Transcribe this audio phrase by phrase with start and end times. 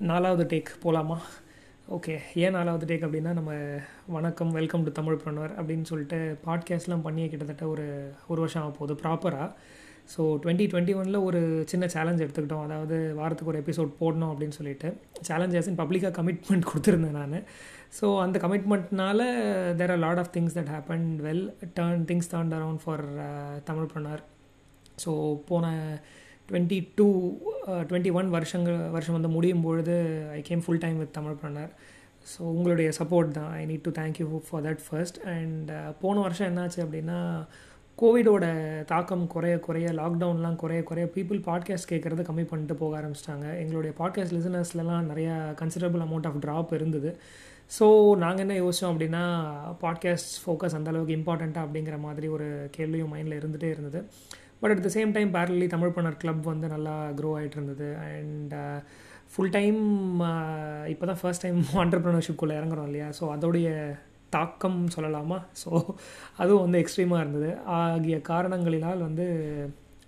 [0.00, 1.16] நாலாவது டேக் போகலாமா
[1.90, 3.52] ஓகே ஏன் நாலாவது டேக் அப்படின்னா நம்ம
[4.06, 8.94] வணக்கம் வெல்கம் டு தமிழ் ப்ரொனர் அப்படின்னு சொல்லிட்டு பாட்காஸ்ட்லாம் பண்ணியே கிட்டத்தட்ட ஒரு ஒரு வருஷம் ஆக போகுது
[9.02, 9.48] ப்ராப்பராக
[10.16, 12.62] ஸோ டுவெண்ட்டி டுவெண்ட்டி ஒனில் ஒரு சின்ன சேலஞ்ச் எடுத்துக்கிட்டோம்.
[12.62, 14.88] அதாவது வாரத்துக்கு ஒரு எபிசோட் போடணும் அப்படின்னு சொல்லிட்டு.
[15.20, 17.36] சேலஞ்ச் ஆஸ் இன் பப்ளிக்காக கமிட்மெண்ட் கொடுத்துருந்தேன் நான்.
[18.00, 19.20] ஸோ அந்த கமிட்மெண்ட்னால
[19.76, 21.44] there are lot of things that happen well
[21.74, 23.04] turn things turn around for
[23.94, 24.24] Tamilpreneur
[25.04, 25.12] so
[25.46, 25.66] போன
[26.50, 27.06] டுவெண்ட்டி டூ
[27.88, 29.96] டுவெண்ட்டி ஒன் வருஷங்கள் வருஷம் வந்து முடியும் பொழுது
[30.32, 31.72] I came full time with Tamilpreneur
[32.30, 33.50] so உங்களுடைய சப்போர்ட் தான்.
[33.58, 37.18] I need to thank you for that first and போன வருஷம் என்னாச்சு அப்படின்னா
[37.98, 38.44] கோவிடோட
[38.90, 43.46] தாக்கம் குறைய குறைய லாக்டவுன்லாம் குறைய குறைய பீப்புள் பாட்காஸ்ட் கேட்குறத கம்மி பண்ணிட்டு போக ஆரம்பிச்சிட்டாங்க.
[43.62, 47.10] எங்களுடைய பாட்காஸ்ட் லிசனர்ஸ்லாம் நிறையா கன்சிடரபிள் அமௌண்ட் ஆஃப் ட்ராப் இருந்தது.
[47.78, 47.86] ஸோ
[48.22, 49.24] நாங்கள் என்ன யோசித்தோம் அப்படின்னா
[49.82, 54.00] பாட்காஸ்ட் ஃபோக்கஸ் அந்தளவுக்கு இம்பார்ட்டண்ட்டாக அப்படிங்கிற மாதிரி ஒரு கேள்வியும் மைண்டில் இருந்துகிட்டே இருந்தது.
[54.60, 58.54] But at the same time parallelly Tamilpreneur club வந்து நல்லா க்ரோ ஆகிட்டு இருந்தது அண்ட்
[59.32, 59.80] ஃபுல் டைம்
[60.92, 63.08] இப்போ தான் ஃபர்ஸ்ட் டைம் ஆண்டர்ப்ரனர்ஷிப்குள்ளே இறங்குறோம் இல்லையா?
[63.20, 63.68] ஸோ அதோடைய
[64.30, 65.38] தாக்கம் சொல்லலாமா?
[65.62, 65.70] ஸோ
[66.36, 67.50] அதுவும் வந்து எக்ஸ்ட்ரீமாக இருந்தது.
[67.76, 69.26] ஆகிய காரணங்களினால் வந்து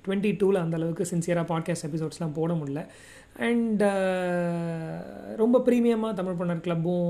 [0.05, 2.83] டுவெண்ட்டி டூவில் அந்தளவுக்கு சின்சியராக பாட்காஸ்ட் எபிசோட்ஸ்லாம் போட முடியல.
[3.37, 7.07] அண்ட் uh, ரொம்ப ப்ரீமியமாக தமிழ் பண்ணர் கிளப்பும்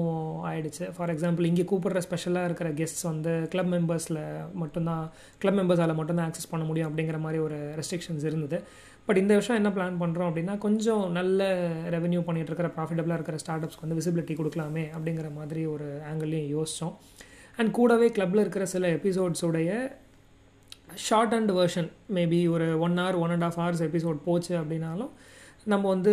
[0.51, 0.85] ஆயிடுச்சு.
[0.97, 4.21] ஃபார் எக்ஸாம்பிள் இங்கே கூப்பிடுற ஸ்பெஷலாக இருக்கிற கெஸ்ட்ஸ் வந்து கிளப் மெம்பர்ஸில்
[4.53, 5.05] மட்டும்தான்
[5.39, 8.61] கிளப் மெம்பர்ஸால் மட்டும்தான் ஆக்சஸ் பண்ண முடியும் அப்படிங்கிற மாதிரி ஒரு ரெஸ்ட்ரிக்ஷன்ஸ் இருந்தது.
[9.09, 11.49] பட் இந்த வருஷம் என்ன பிளான் பண்ணுறோம் அப்படின்னா கொஞ்சம் நல்ல
[11.91, 16.95] ரெவன்யூ பண்ணிகிட்டு இருக்கிற ப்ராஃபிட்டபிளாக இருக்கிற ஸ்டார்ட் அப்ஸ்க்கு வந்து விசிபிலிட்டி கொடுக்கலாமே அப்படிங்கிற மாதிரி ஒரு ஆங்கிள்லையும் யோசித்தோம்
[17.59, 19.73] அண்ட் கூடவே கிளப்பில் இருக்கிற சில எபிசோட்ஸுடைய
[20.95, 25.13] ஷார்ட் அண்ட் வேர்ஷன் மேபி ஒரு one hour one and half hours episode போச்சு அப்படின்னாலும்
[25.71, 26.13] நம்ம வந்து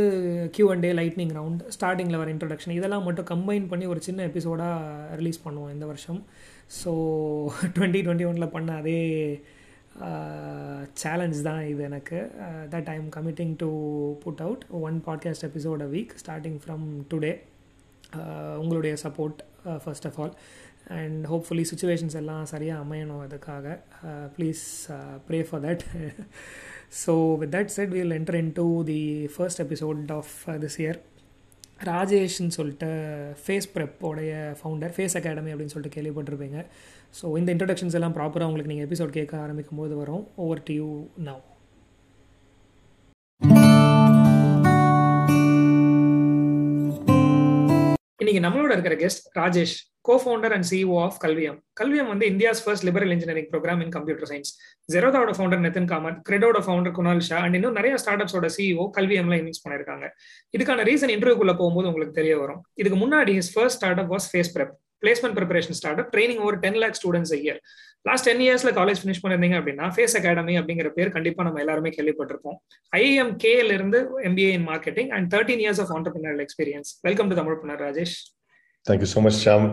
[0.55, 5.15] Q and A lightning round ஸ்டார்டிங்கில் வர இன்ட்ரடக்ஷன் இதெல்லாம் மட்டும் கம்பைன் பண்ணி ஒரு சின்ன எபிசோடாக
[5.15, 6.19] ரிலீஸ் பண்ணுவோம் இந்த வருஷம்.
[6.81, 6.91] ஸோ
[7.75, 8.99] டுவெண்ட்டி டுவெண்ட்டி ஒனில் பண்ண அதே
[10.93, 12.19] சேலஞ்ச் தான் இது எனக்கு.
[12.73, 13.69] That I am committing to
[14.23, 17.33] put out one podcast episode a week starting from today
[18.61, 19.39] உங்களுடைய support
[19.83, 20.33] first of all
[20.99, 23.65] and hopefully situations எல்லாம் சரியாக அமையணும் அதுக்காக.
[24.37, 24.63] Please
[25.27, 25.83] pray for that
[26.91, 28.99] so with that said we'll enter into the
[29.35, 30.33] first episode of
[30.63, 30.99] this year
[31.89, 32.87] ராஜேஷ்னு சொல்லிட்டு
[33.43, 36.59] face ப்ரெப்போடைய founder face academy அப்படின்னு சொல்லிட்டு கேள்விப்பட்டிருப்பீங்க.
[37.19, 40.25] ஸோ இந்த இன்ட்ரடக்ஷன்ஸ் எல்லாம் ப்ராப்பராக உங்களுக்கு நீங்கள் எபிசோட் கேட்க ஆரம்பிக்கும் போது வரும்.
[40.45, 40.89] ஓவர் டு யூ
[41.29, 41.41] நவ்
[48.29, 49.75] இன்னைக்கு நம்மளோட இருக்கிற guest Rajesh
[50.07, 51.55] co founder and CEO of Kalvium.
[51.79, 54.51] Kalvium வந்து India's first liberal engineering program in computer science
[54.93, 59.37] ஜெரோதாவோட founder Nithin Kamath கிரெடோட ஃபவுண்டர் குணால் ஷா அண்ட் இன்னும் நிறைய ஸ்டார்ட் அப்ஸோட சிஇஓ கல்வியம்ல
[59.41, 60.07] இன்வெஸ்ட் பண்ணிருக்காங்க
[60.57, 62.61] இதுக்கான ரீசன் இன்டர்வியூக்குள்ள போகும்போது உங்களுக்கு தெரிய வரும்.
[62.73, 66.97] இதுக்கு முன்னாடி his first startup was FACE prep placement preparation startup training over ten lakh
[66.99, 67.59] students year
[68.05, 72.57] last ten இயர்ஸ்ல காலேஜ் ஃபினிஷ் பண்ணிருந்தீங்க அப்படின்னா ஃபேஸ் அகாடமி அப்படிங்கிற பேர் கண்டிப்பா நம்ம எல்லாருமே கேள்விப்பட்டிருப்போம்.
[72.93, 73.99] ஐஎம் கேல இருந்து
[74.29, 78.15] MBA in marketing and thirteen years of entrepreneur experience welcome to Tamilpreneur Rajesh
[78.85, 79.65] thank you so much Sham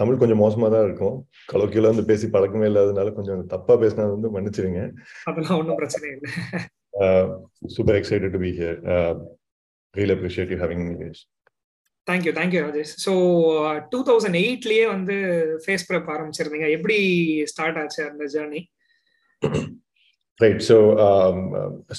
[0.00, 1.16] Tamil கொஞ்சம் மோசமா தான் இருக்கும்.
[1.52, 4.80] கலோக்கியில வந்து பேசி பழக்கமே இல்லாதனால கொஞ்சம் தப்பா பேசினது வந்து மன்னிச்சிருங்க
[5.30, 6.30] அதெல்லாம் ஒன்றும் பிரச்சனை இல்லை.
[7.76, 8.78] Super excited to be here
[9.94, 10.94] real appreciate you having me
[12.06, 13.12] thank you thank you Rajesh so
[13.92, 15.16] two thousand எயிட்லயே வந்து
[15.64, 16.68] ஃபேஸ் ப்ரெப் ஆரம்பிச்சிருந்தீங்க.
[16.76, 16.98] எப்படி
[17.52, 18.60] ஸ்டார்ட் ஆச்சு அந்த ஜேர்னி
[20.40, 20.76] ரைட் ஸோ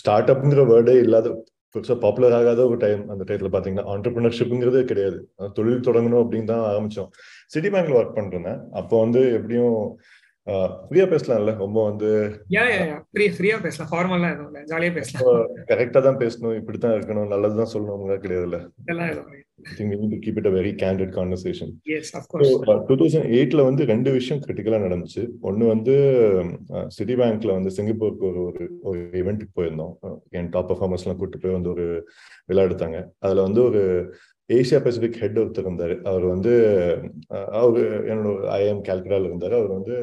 [0.02, 1.30] ஸ்டார்ட் அப்ங்கிற வேர்டே இல்லாத
[1.75, 5.19] பெருசாக பாப்புலர் ஆகாத ஒரு டைம் அந்த டைத்துல பாத்தீங்கன்னா ஆண்டர்பிரினர்ஷிப்ங்கிறதே கிடையாது.
[5.58, 7.09] தொழில் தொடங்கணும் அப்படின்னு தான் ஆரம்பிச்சோம்.
[7.53, 9.78] சிட்டி பேங்க்ல ஒர்க் பண்ணிருந்தேன் அப்போ வந்து எப்படியும்
[10.48, 11.58] ஃப்ரீயா பேசலாம்ல?
[11.58, 12.08] ரொம்ப வந்து
[13.36, 13.92] ஃப்ரீயா பேசலாம்.
[13.92, 14.62] ஃபார்மலா எதுவும் இல்லை.
[14.64, 15.48] ஜாலியா பேசலாம்.
[15.68, 16.56] கரெக்டா தான் பேசணும்.
[16.56, 17.28] இப்படித்தான் இருக்கணும்.
[17.28, 18.04] நல்லதுதான் சொல்லணும்.
[18.18, 18.59] கிடையாதுல்ல.
[20.24, 21.72] Keep it a very candid conversation
[22.88, 25.30] two thousand எயிட்ல வந்து ரெண்டு விஷயம் கிரிட்டிக்கலா நடந்துச்சு.
[25.42, 25.96] ஒன்னு வந்து
[26.88, 29.00] சிட்டி பேங்க்ல வந்து சிங்கப்பூருக்கு ஒரு ஒரு ஒரு
[29.56, 29.94] போயிருந்தோம்.
[30.30, 31.86] என் டாப் பர்ஃபார்மர்ஸ் எல்லாம் கூட்டு போய் வந்து ஒரு
[32.46, 33.00] விழா எடுத்தாங்க.
[33.20, 33.81] அதுல வந்து ஒரு
[34.50, 35.94] ஏசியா பசிபிக் ஹெட் ஒருத்தர் இருந்தார்.
[36.09, 36.54] அவர் வந்து
[37.59, 39.54] அவர் என்னோட ஐஎம் கேல்கடால இருந்தார்.
[39.59, 39.96] அவர் வந்து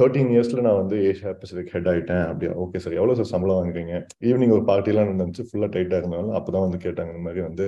[0.00, 2.24] தேர்ட்டீன் இயர்ஸ்ல நான் வந்து ஏசியா பசிபிக் ஹெட் ஆயிட்டேன்.
[2.30, 3.94] அப்படியா ஓகே சார் எவ்வளவு சார் சம்பளம் வாங்குறீங்க?
[4.28, 5.44] ஈவினிங் ஒரு பார்ட்டிலாம் நடந்துச்சு.
[5.50, 7.66] ஃபுல்லா டைட்டா இருந்தாலும் அப்பதான் வந்து கேட்டாங்க இந்த மாதிரி வந்து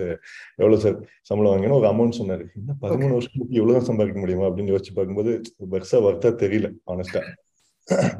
[0.62, 0.98] எவ்வளவு சார்
[1.30, 2.46] சம்பளம் வாங்கினு ஒரு அமௌண்ட் சொன்னாரு.
[2.60, 4.48] என்ன பதிமூணு வருஷத்துக்கு இவ்வளவு சம்பாதிக்க முடியுமா?
[4.50, 5.32] அப்படின்னு யோசிச்சு பார்க்கும்போது
[5.74, 7.22] பெருசா ஒர்த்தா தெரியல ஆனஸ்டா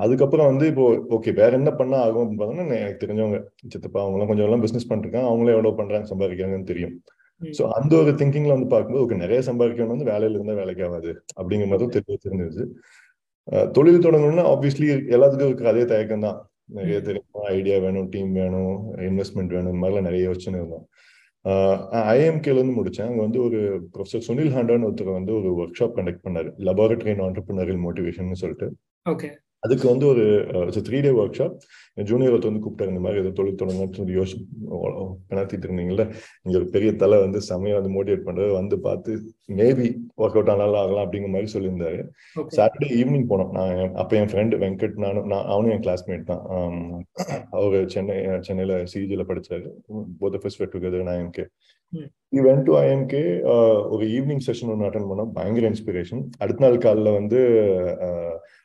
[0.05, 0.85] அதுக்கப்புறம் வந்து இப்போ
[1.17, 2.23] ஓகே வேற என்ன பண்ணா ஆகும்?
[2.23, 3.39] அப்படின்னு பார்த்தோம்னா எனக்கு தெரிஞ்சவங்க
[3.73, 6.95] சித்தப்பா அவங்களாம் கொஞ்சம் எல்லாம் பிசினஸ் பண்ணிருக்காங்க அவங்களே எவ்வளவு பண்றாங்க சம்பாதிக்கிறாங்கன்னு தெரியும்.
[7.59, 11.13] சோ அந்த ஒரு திங்கிங்ல வந்து பார்க்கும்போது ஓகே நிறைய சம்பாதிக்கணும் வந்து வேலையில இருந்தா வேலைக்கு ஆகாது.
[11.41, 12.65] அப்படிங்கிற மாதிரி தெரிய தெரிஞ்சிருச்சு.
[13.77, 16.39] தொழில் தொடங்கணும்னா ஆப்வியஸ்லி எல்லாத்துக்கும் இருக்கிற அதே தயக்கம் தான்.
[16.79, 17.27] நிறைய தெரியும்?
[17.57, 18.77] ஐடியா வேணும் டீம் வேணும்
[19.09, 20.87] இன்வெஸ்ட்மெண்ட் வேணும் இந்த மாதிரிலாம் நிறைய யோசனை இருந்தோம்.
[22.15, 23.09] ஐஎம்கேல இருந்து முடிச்சேன்.
[23.11, 23.61] அங்க வந்து ஒரு
[23.95, 28.69] ப்ரொஃபசர் சுனில் ஹாண்டான்னு ஒருத்தர் வந்து ஒரு ஒர்க் ஷாப் கண்டக்ட் பண்ணாரு லெபார்டரி அண்ட் ஆண்டர்பிரினரியல் மோட்டிவேஷன் சொல்லிட்டு.
[29.07, 29.31] ஓகே.
[29.65, 30.25] அதுக்கு வந்து ஒரு
[30.87, 31.57] three day work shop
[32.09, 34.37] junior ஒருத்தர் வந்து கூப்பிட்டாரு இந்த மாதிரி ஏதோ தொழில் தொடங்கன்னு சொல்லி யோசி
[35.31, 36.05] பிணத்திட்டு இருந்தீங்கல்ல
[36.45, 39.13] இங்க ஒரு பெரிய தலை வந்து செமையா வந்து மோட்டிவேட் பண்றது வந்து பார்த்து
[39.59, 39.87] மேபி
[40.23, 42.01] ஒர்க் அவுட் ஆனாலும் ஆகலாம் அப்படிங்கிற மாதிரி சொல்லியிருந்தாரு.
[42.57, 43.53] சாட்டர்டே ஈவினிங் போனோம்.
[43.59, 46.45] நான் அப்ப என் ஃப்ரெண்டு வெங்கட் நானும் நான் அவனும் என் கிளாஸ்மேட் தான்.
[47.59, 48.17] அவரு சென்னை
[48.49, 49.69] சென்னையில சிஜில படிச்சாரு.
[50.23, 51.47] போத் ஃபர்ஸ்ட் வெட் டுகெதர் நான் எம்கே
[52.47, 53.25] வென் டு ஐஎம்கே
[53.95, 55.33] ஒரு ஈவினிங் செஷன் ஒன்று அட்டன் பண்ணோம்.
[55.39, 57.41] பயங்கர இன்ஸ்பிரேஷன் அடுத்த நாள் காலைல வந்து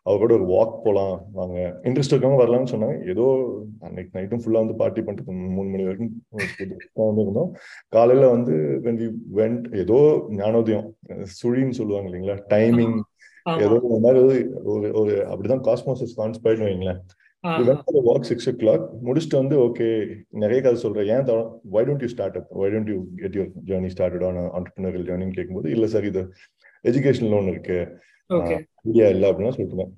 [0.09, 1.57] அவரோட ஒரு வாக் போகலாம் வாங்க.
[1.87, 2.95] இன்ட்ரெஸ்ட் இருக்கவங்க வரலாம்னு சொன்னாங்க.
[3.13, 3.25] ஏதோ
[3.87, 6.13] அன்னைக்கு நைட்டும் ஃபுல்லாக வந்து பார்ட்டி பண்ணிட்டு மூணு மணி வரைக்கும்
[7.09, 7.51] வந்து இருந்தோம்
[7.95, 8.53] காலையில வந்து
[8.85, 9.07] வென் வி
[9.39, 9.99] வெண்ட் ஏதோ
[10.41, 10.87] ஞானோதயம்
[11.39, 12.37] சுழின்னு சொல்லுவாங்க இல்லைங்களா?
[12.53, 12.97] டைமிங்
[13.65, 14.19] ஏதோ இந்த மாதிரி
[14.73, 17.01] ஒரு ஒரு அப்படிதான் காஸ்மோசஸ் கான்ஸ்பைர்ட் வைங்களேன்.
[18.07, 19.87] வாக் சிக்ஸ் ஓ கிளாக் முடிச்சுட்டு வந்து ஓகே
[20.43, 21.09] நிறைய கதை சொல்றேன்.
[21.15, 21.27] ஏன்
[21.75, 25.37] why don't you start up why don't you get your journey started on entrepreneurial ஜேர்னின்னு
[25.37, 26.23] கேட்கும்போது இல்ல சார் இது
[26.85, 27.79] எஜுகேஷன் லோன் இருக்கு.
[28.85, 29.93] ஐடியா இல்லை அப்படின்னா சொல்லிட்டுவேன்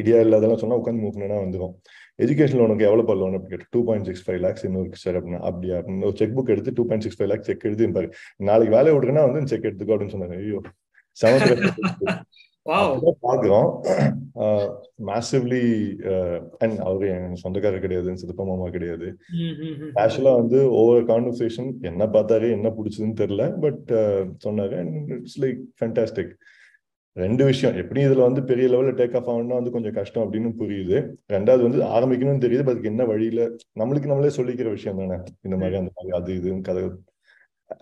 [0.00, 1.74] ஐடியா இல்லாதெல்லாம் சொன்னா உட்காந்து மூக்கணும்னா வந்துடும்
[2.18, 5.40] எஜுகேஷன் லோனுக்கு எவ்வளவு லோன் அப்படி கேட்டு two point six five lakhs இன்னும் இருக்கு சார் அப்படின்னா
[5.48, 5.76] அப்படியா?
[5.78, 8.08] அப்படின்னு ஒரு செக் புக் எடுத்து two point six five lakhs cheque எழுதி பாரு
[8.48, 10.60] நாளைக்கு வேலையை விடுறேன்னா வந்து செக் எடுத்துக்கோ அப்படின்னு சொன்னாங்க ஐயோ
[13.24, 13.68] பாக்குறோம்.
[15.08, 15.60] மேசிவ்லி
[16.62, 19.06] அண்ட் அவரு என் சொந்தக்காரர் கிடையாது சிதப்பா மாமா கிடையாது.
[19.98, 23.84] கேஷுவலா வந்து ஒவ்வொரு கான்வர்சேஷன் என்ன பார்த்தாரு என்ன பிடிச்சதுன்னு தெரியல பட்
[24.46, 24.74] சொன்னாரு.
[24.82, 26.32] அண்ட் இட்ஸ் லைக் ஃபேண்டாஸ்டிக்
[27.16, 27.76] ரெண்டு விஷயம்.
[27.76, 30.98] எப்படி இதுல வந்து பெரிய லெவல்ல டேக் ஆஃப் ஆகணும்னா வந்து கொஞ்சம் கஷ்டம் அப்படின்னு புரியுது.
[31.32, 32.64] ரெண்டாவது வந்து ஆரம்பிக்கணும்னு தெரியுது.
[32.64, 33.44] அதுக்கு என்ன வழியில?
[33.80, 35.22] நம்மளுக்கு நம்மளே சொல்லிக்கிற விஷயம் தானே.
[35.42, 36.82] இந்த மாதிரி அந்த மாதிரி அது இதுன்னு கதை.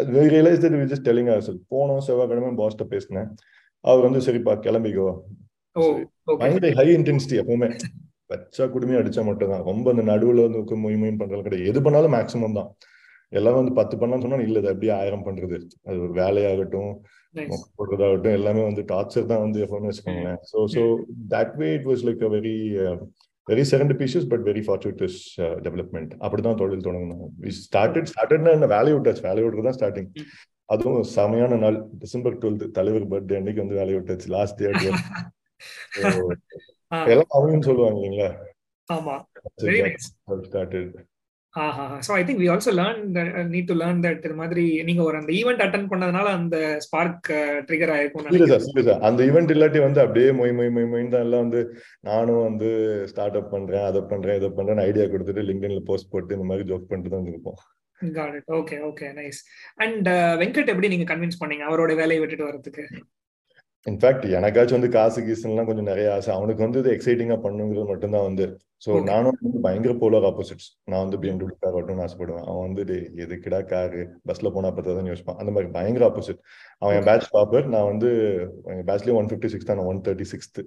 [0.02, 3.28] Realise that we just telling our போனோம் செவ்வாய்க்கிழமை பாஸ்ட பேசினேன்.
[3.80, 5.08] அவர் வந்து சரிப்பா கிளம்பிக்கோ.
[6.22, 7.68] பயங்கர ஹை இன்டென்சிட்டி எப்பவுமே.
[8.32, 11.70] வச்சா குடுமையா அடிச்சா மட்டும் தான் ரொம்ப அந்த நடுவுல வந்து மொய் மொயின் பண்றது கிடையாது.
[11.70, 12.70] எது பண்ணாலும் மேக்சிமம் தான்.
[13.34, 15.56] எல்லாரும் வந்து பத்து பண்ணலாம் சொன்னா இல்ல அப்படியே ஆயிரம் பண்றது.
[15.86, 16.92] அது ஒரு வேலையாகட்டும்
[17.76, 20.38] போடுறதாகட்டும் எல்லாமே வந்து டார்ச்சர் தான் வந்து எப்பவுமே வச்சுக்கோங்களேன்.
[20.50, 20.82] So so
[21.32, 22.54] that way it was like a very
[23.48, 23.64] very
[24.00, 28.66] serendipitous but very fortuitous development அப்படிதான் தொழில் தொடங்கணும் ஸ்டார்டட் ஸ்டார்டட்னா என்ன?
[28.74, 29.22] வேலையை விட்டாச்சு.
[29.22, 30.10] வேலையை விட்டுறது தான் ஸ்டார்டிங்
[30.68, 31.98] அதுவும் செமையான நாள்.
[31.98, 34.30] டிசம்பர் டுவெல்த் தலைவர் பர்த்டே அன்னைக்கு வந்து வேலையை விட்டாச்சு.
[34.36, 34.70] லாஸ்ட் டே
[37.12, 38.30] எல்லாம் அவங்க சொல்லுவாங்க இல்லைங்களா?
[38.88, 39.14] ஆமா.
[40.46, 40.96] Started
[42.00, 43.02] so I think we also learn
[43.52, 47.28] need to learn that இது மாதிரி நீங்க ஒரு அந்த ஈவெண்ட் அட்டன் பண்ணதுனால அந்த ஸ்பார்க்
[47.68, 51.62] ட்ரிகர் ஆயிருக்கும் அந்த ஈவெண்ட் இல்லாட்டி வந்து அப்படியே மொய் மொய் மொய் மொய் தான் எல்லாம் வந்து
[52.02, 52.70] நானும் வந்து
[53.06, 56.90] ஸ்டார்ட் அப் பண்றேன் அதை பண்றேன் இதை பண்றேன் ஐடியா கொடுத்துட்டு லிங்க்டின்ல போஸ்ட் போட்டு இந்த மாதிரி ஜோக்
[56.90, 57.60] பண்ணிட்டு தான் இருப்போம்
[58.00, 59.40] got it okay okay nice
[59.78, 60.08] and
[60.40, 62.84] Venkat எப்படி நீங்க கன்வின்ஸ் பண்ணீங்க அவரோட வேலையை விட்டுட்டு வரதுக்கு
[63.86, 66.30] இன்ஃபேக்ட் எனக்காச்சும் வந்து காசு கீசுலாம் கொஞ்சம் நிறைய ஆசை.
[66.36, 68.44] அவனுக்கு வந்து இது எக்ஸைட்டிங்கா பண்ணுங்கிறது மட்டும்தான் வந்து.
[68.84, 72.46] ஸோ நானும் வந்து பயங்கர போலர் ஆப்போசிட்ஸ் நான் வந்து பிஎம்டபிள்யூ கார் வரட்டும்னு ஆசைப்படுவேன்.
[72.50, 74.00] அவன் வந்து எதுக்குடா காரு
[74.30, 75.38] பஸ்ல போனா பார்த்தா தான் யோசிப்பான்.
[75.42, 76.40] அந்த மாதிரி பயங்கர ஆப்போசிட்
[76.82, 78.10] அவன் என் பேட்ச் டாப்பர் நான் வந்து
[78.74, 80.60] என் பேட்ச்லயே ஒன் ஃபிஃப்டி சிக்ஸ் தான் one thirty sixth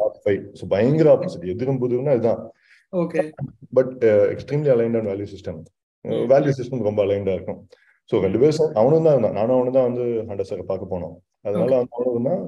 [0.00, 2.42] top five so பயங்கர ஆப்போசிட் எதிரும் புதுன்னா இதுதான்.
[2.92, 3.22] Okay
[3.78, 3.96] but
[4.34, 5.60] extremely aligned on value system
[6.32, 7.60] value system ரொம்ப அலைண்டா இருக்கும்.
[8.10, 9.38] ஸோ ரெண்டு பேரும் அவனும் தான் இருந்தான்.
[9.38, 11.14] நானும் அவனு தான் வந்து ஹண்டர் சார் பார்க்க போனோம்.
[11.46, 12.42] அதனால அவனும் தான்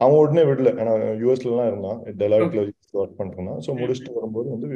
[0.00, 0.70] அவன் உடனே விடல.
[0.80, 0.92] ஏன்னா
[1.22, 2.62] யூஎஸ்ல எல்லாம் இருந்தான் டெலாய்ட்ல
[3.02, 4.68] ஒர்க் பண்ணிருந்தான் ஸோ முடிச்சுட்டு வரும்போது வந்து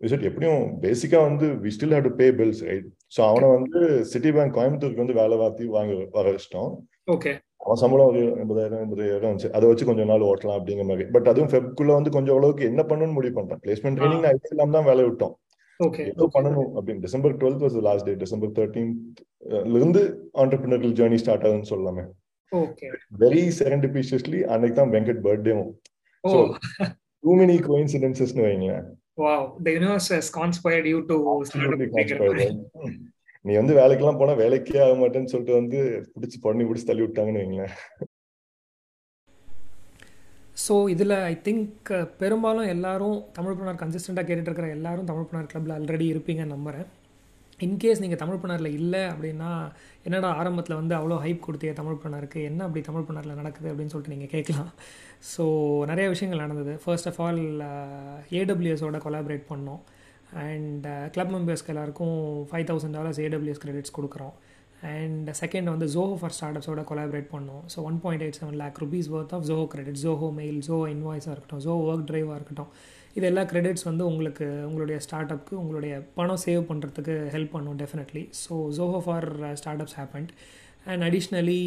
[0.00, 3.80] விசிட் எப்படியும் பேசிக்கா வந்து we still have to pay bills right so அவனை வந்து
[4.12, 6.70] சிட்டி பேங்க் கோயம்புத்தூருக்கு வந்து வேலை வாத்தி வாங்க வர வச்சிட்டோம்.
[7.14, 7.32] ஓகே
[7.64, 9.50] அவன் சம்பளம் ஒரு எண்பதாயிரம் எண்பதாயிரம் இருந்துச்சு.
[9.56, 11.04] அதை வச்சு கொஞ்சம் நாள் ஓட்டலாம் அப்படிங்கிற மாதிரி.
[11.14, 13.62] பட் அதுவும் ஃபெப்குள்ள வந்து கொஞ்சம் அளவுக்கு என்ன பண்ணணும்னு முடிவு பண்ணிட்டேன்.
[13.64, 15.34] பிளேஸ்மெண்ட் ட்ரைனிங் நான் இல்லாம தான் வேலை விட்டோம்.
[16.12, 17.04] ஏதோ பண்ணணும் அப்படின்னு.
[17.06, 19.20] December twelfth was last day December thirteenth
[19.76, 20.02] இருந்து
[20.44, 22.04] ஆண்டர்பிரினரியல் ஜேர்னி ஸ்டார்ட் ஆகுதுன்னு சொல்லலாமே.
[23.22, 25.72] வெரி செரண்டிபிஷியஸ்லி அன்னைக்கு தான் வெங்கட் பர்த்டேவும்
[26.24, 26.38] ஸோ
[27.24, 28.86] டூ மெனி கோயின்சிடென்சஸ்னு வைங்களேன்.
[29.24, 31.16] Wow the universe has conspired you to
[33.44, 35.78] நீ வந்து வேலைக்கெல்லாம் போனா வேலைக்கே ஆக மாட்டேன்னு சொல்லிட்டு வந்து
[36.14, 37.74] பிடிச்சி பண்ணி பிடிச்சி தள்ளி விட்டாங்கன்னு வைங்களேன்.
[40.64, 41.90] ஸோ இதில் ஐ திங்க்
[42.22, 46.88] பெரும்பாலும் எல்லாரும் தமிழ் புனர் கன்சிஸ்டண்ட்டாக கேட்டுட்டு இருக்கிற எல்லாரும் தமிழ் புனர் கிளப்பில் ஆல்ரெடி இருப்பீங்கன்னு நம்புகிறேன்
[47.66, 49.50] இன்கேஸ் நீங்கள் தமிழ் புனரில் இல்லை அப்படின்னா
[50.06, 54.14] என்னடா ஆரம்பத்தில் வந்து அவ்வளோ ஹைப் கொடுத்திய தமிழ் புனருக்கு என்ன அப்படி தமிழ் புனரில் நடக்குது அப்படின்னு சொல்லிட்டு
[54.14, 54.70] நீங்கள் கேட்கலாம்.
[55.32, 55.44] ஸோ
[55.90, 56.74] நிறைய விஷயங்கள் நடந்தது.
[56.84, 57.42] ஃபர்ஸ்ட் ஆஃப் ஆல்
[58.40, 59.82] ஏடபிள்யூஎஸோட கொலாபரேட் பண்ணோம்.
[60.44, 62.16] அண்ட் கிளப் மெம்பர்ஸ்க்கு எல்லாருக்கும்
[62.50, 64.34] five thousand dollars AWS credits கொடுக்குறோம்.
[64.92, 67.64] அண்ட் செகண்ட் வந்து ஜோஹோ ஃபார் ஸ்டார்ட்அப்ஸோட கொலாபரேட் பண்ணோம்.
[67.72, 71.34] So one point eight seven lakh rupees worth of Zoho credit Zoho mail Joe இன்வாய்ஸாக
[71.34, 72.70] இருக்கட்டும் ஜோ ஒர்க் ட்ரைவாக இருக்கட்டும்.
[73.16, 78.22] இது எல்லா கிரெடிட்ஸ் வந்து உங்களுக்கு உங்களுடைய ஸ்டார்ட் அப்க்கு உங்களுடைய பணம் சேவ் பண்ணுறதுக்கு ஹெல்ப் பண்ணும் definitely
[78.42, 79.28] so Zoho for
[79.84, 80.32] startups happened
[80.90, 81.60] and additionally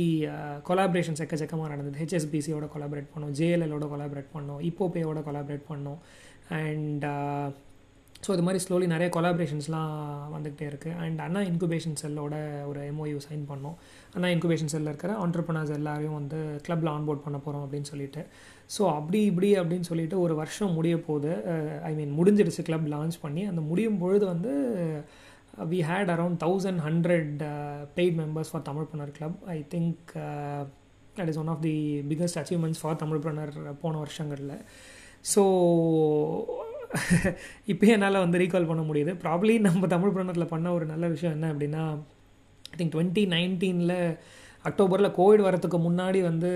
[0.69, 1.97] collaborations எக்கச்சக்கமாக நடந்தது.
[2.03, 5.99] ஹெச்எஸ்பிசியோட கொலாபரேட் பண்ணோம் ஜேஎல்எலோட கொலாபரேட் பண்ணோம் இப்போபேயோட கொலாபரேட் பண்ணோம்.
[6.61, 7.05] அண்ட்
[8.25, 9.93] ஸோ இது மாதிரி ஸ்லோலி நிறைய கொலாபரேஷன்ஸ்லாம்
[10.33, 12.35] வந்துகிட்டே இருக்குது அண்ட் அண்ணா இன்குபேஷன் செல்லோட
[12.69, 13.75] ஒரு எம்ஓயூ சைன் பண்ணோம்.
[14.15, 18.23] அண்ணா இன்குபேஷன் செல்லில் இருக்கிற ஆண்டர்பனர்ஸ் எல்லாரையும் வந்து கிளப்பில் ஆன்போர்ட் பண்ண போகிறோம் அப்படின்னு சொல்லிட்டு.
[18.75, 21.31] ஸோ அப்படி இப்படி அப்படின்னு சொல்லிட்டு ஒரு வருஷம் முடிய போது
[21.89, 23.43] ஐ மீன் முடிஞ்சிடுச்சு கிளப் லான்ச் பண்ணி.
[23.51, 24.53] அந்த முடியும் பொழுது வந்து
[25.73, 27.41] we had around thousand hundred
[27.97, 30.13] paid members for Tamilpreneur club I think
[31.17, 31.75] that is one of the
[32.11, 33.53] biggest achievements for Tamilpreneur
[33.83, 34.55] போன வருஷங்களில்.
[35.33, 35.41] ஸோ
[37.65, 39.13] இப்போ என்னால் வந்து ரீகால் பண்ண முடியுது.
[39.23, 41.83] ப்ராப்ளி நம்ம தமிழ் பிரணத்தில் பண்ண ஒரு நல்ல விஷயம் என்ன அப்படின்னா
[42.73, 43.97] ஐ திங்க் டுவெண்ட்டி நைன்டீனில்
[44.65, 46.49] அக்டோபரில் கோவிட் வரத்துக்கு முன்னாடி வந்து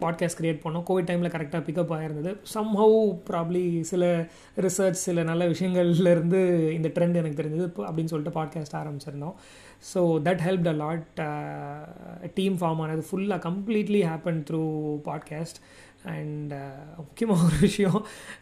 [0.00, 0.84] பாட்காஸ்ட் க்ரியேட் பண்ணோம்.
[0.88, 2.96] கோவிட் டைமில் கரெக்டாக பிக்கப் ஆகிருந்தது சம்ஹவ்
[3.28, 4.02] ப்ராப்ளி சில
[4.56, 9.36] ரிசர்ச் சில நல்ல விஷயங்கள்லேருந்து இந்த ட்ரெண்ட் எனக்கு தெரிஞ்சது அப்படின்னு சொல்லிட்டு podcast ஆரம்பிச்சிருந்தோம்.
[9.92, 11.22] So that help a lot
[12.34, 14.62] team form ஆனது ஃபுல்லாக completely happen through
[15.08, 15.60] podcast
[16.10, 17.98] and uh, முக்கியமாக ஒரு விஷயம்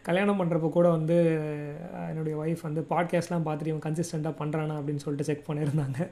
[0.07, 5.29] கல்யாணம் பண்ணுறப்போ கூட வந்து uh, என்னுடைய ஒய்ஃப் வந்து பாட்காஸ்ட்லாம் பார்த்துட்டு இவன் கன்சிஸ்டண்ட்டாக பண்ணுறானா அப்படின்னு சொல்லிட்டு
[5.29, 6.07] செக் பண்ணியிருந்தாங்க.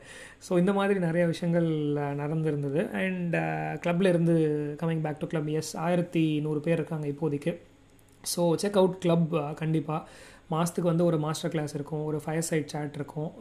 [0.48, 1.70] ஸோ இந்த மாதிரி நிறைய விஷயங்கள்
[2.04, 2.82] uh, நடந்திருந்தது.
[3.04, 3.38] அண்ட்
[3.86, 4.36] கிளப்பில் இருந்து
[4.82, 7.54] coming back to club as ஆயிரத்தி நூறு பேர் இருக்காங்க இப்போதைக்கு.
[8.24, 10.02] ஸோ செக் அவுட் கிளப் கண்டிப்பாக
[10.54, 13.32] மாதத்துக்கு வந்து ஒரு மாஸ்டர் கிளாஸ் இருக்கும் ஒரு ஃபயர் சைட் சேட் இருக்கும்.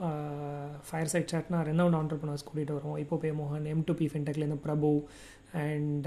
[0.88, 2.98] ஃபயர் சைட் சேட்னா ரெனவுண்ட் ஆண்டர்பனர்ஸ் கூட்டிகிட்டு வருவோம்.
[3.04, 4.90] இப்போ பே மோகன் M two P ஃபின்டெக்லேருந்து Prabhu
[5.52, 6.06] and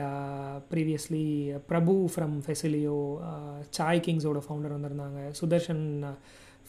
[0.71, 1.25] previously
[1.69, 2.97] Prabhu from Facilio
[3.77, 5.21] Sai கிங்ஸோட founder வந்திருந்தாங்க.
[5.41, 5.85] Sudarshan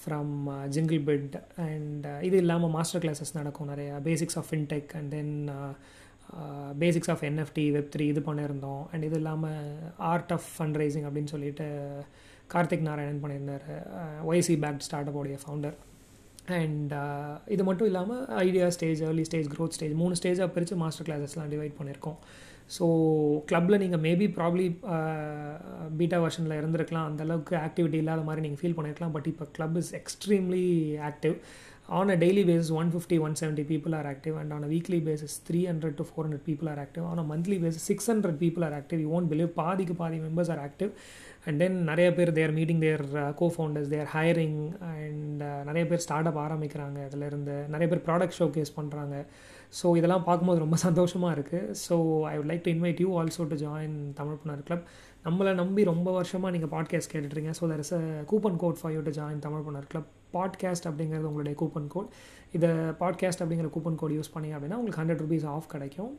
[0.04, 0.34] from
[0.76, 1.34] jingle bit
[1.66, 3.96] and இது இல்லாமல் மாஸ்டர் கிளாஸஸ் நடக்கும் நிறையா.
[4.08, 5.34] Basics of fintech and then
[6.82, 9.78] basics of NFT web three இது பண்ணியிருந்தோம் அண்ட் இது இல்லாமல்
[10.12, 11.66] ஆர்ட் ஆஃப் ஃபண்ட் ரைசிங் அப்படின்னு சொல்லிட்டு
[12.54, 13.66] கார்த்திக் நாராயணன் பண்ணியிருந்தார்.
[14.30, 15.76] ஒய்சி பேக்ட் ஸ்டார்ட் அப்போடைய ஃபவுண்டர்
[16.60, 16.92] அண்ட்
[17.54, 21.78] இது மட்டும் இல்லாமல் idea stage early stage growth stage மூணு ஸ்டேஜாக பிரித்து மாஸ்டர் கிளாஸஸ்லாம் டிவைட்
[21.78, 22.18] பண்ணியிருக்கோம்.
[22.76, 22.86] ஸோ
[23.50, 24.66] கிளப்பில் நீங்கள் மேபி ப்ராப்ளி
[25.98, 27.08] பீட்டா வெர்ஷனில் இருந்திருக்கலாம்.
[27.10, 30.64] அந்தளவுக்கு ஆக்டிவிட்டி இல்லாத மாதிரி நீங்கள் ஃபீல் பண்ணியிருக்கலாம் பட் இப்போ club is extremely
[31.10, 31.36] active
[31.98, 34.34] on a daily one 150 170 people are active.
[34.40, 37.84] And on weekly weekly basis 300 to 400 people are are on a monthly basis
[37.94, 40.92] 600 people are active you won't believe பாதிக்கு பாதி members are active
[41.46, 43.04] and then நிறைய பேர் they're meeting their
[43.40, 44.60] co founders they're hiring
[44.92, 49.16] and நிறைய பேர் start up ஆரம்பிக்கிறாங்க அதிலேருந்து நிறைய பேர் ப்ராடக்ட் ஷோ கேஸ் பண்ணுறாங்க
[49.72, 51.94] ஸோ இதெல்லாம் பார்க்கும்போது ரொம்ப சந்தோஷமாக இருக்குது so
[52.30, 54.12] I would like to invite you also to join
[54.42, 54.84] Tamilpreneur club
[55.24, 58.02] நம்மளை நம்பி ரொம்ப வருஷமாக நீங்கள் podcast கேட்டுட்ருங்க so there is a
[58.32, 62.10] coupon code for you to join Tamilpreneur club podcast அப்படிங்கிறது உங்களுடைய கூப்பன் கோட்
[62.52, 62.70] இதை
[63.02, 66.12] பாட்காஸ்ட் அப்படிங்கிற கூப்பன் கோட் யூஸ் பண்ணி அப்படின்னா உங்களுக்கு ஹண்ட்ரட் ருபீஸ் ஆஃப் கிடைக்கும்.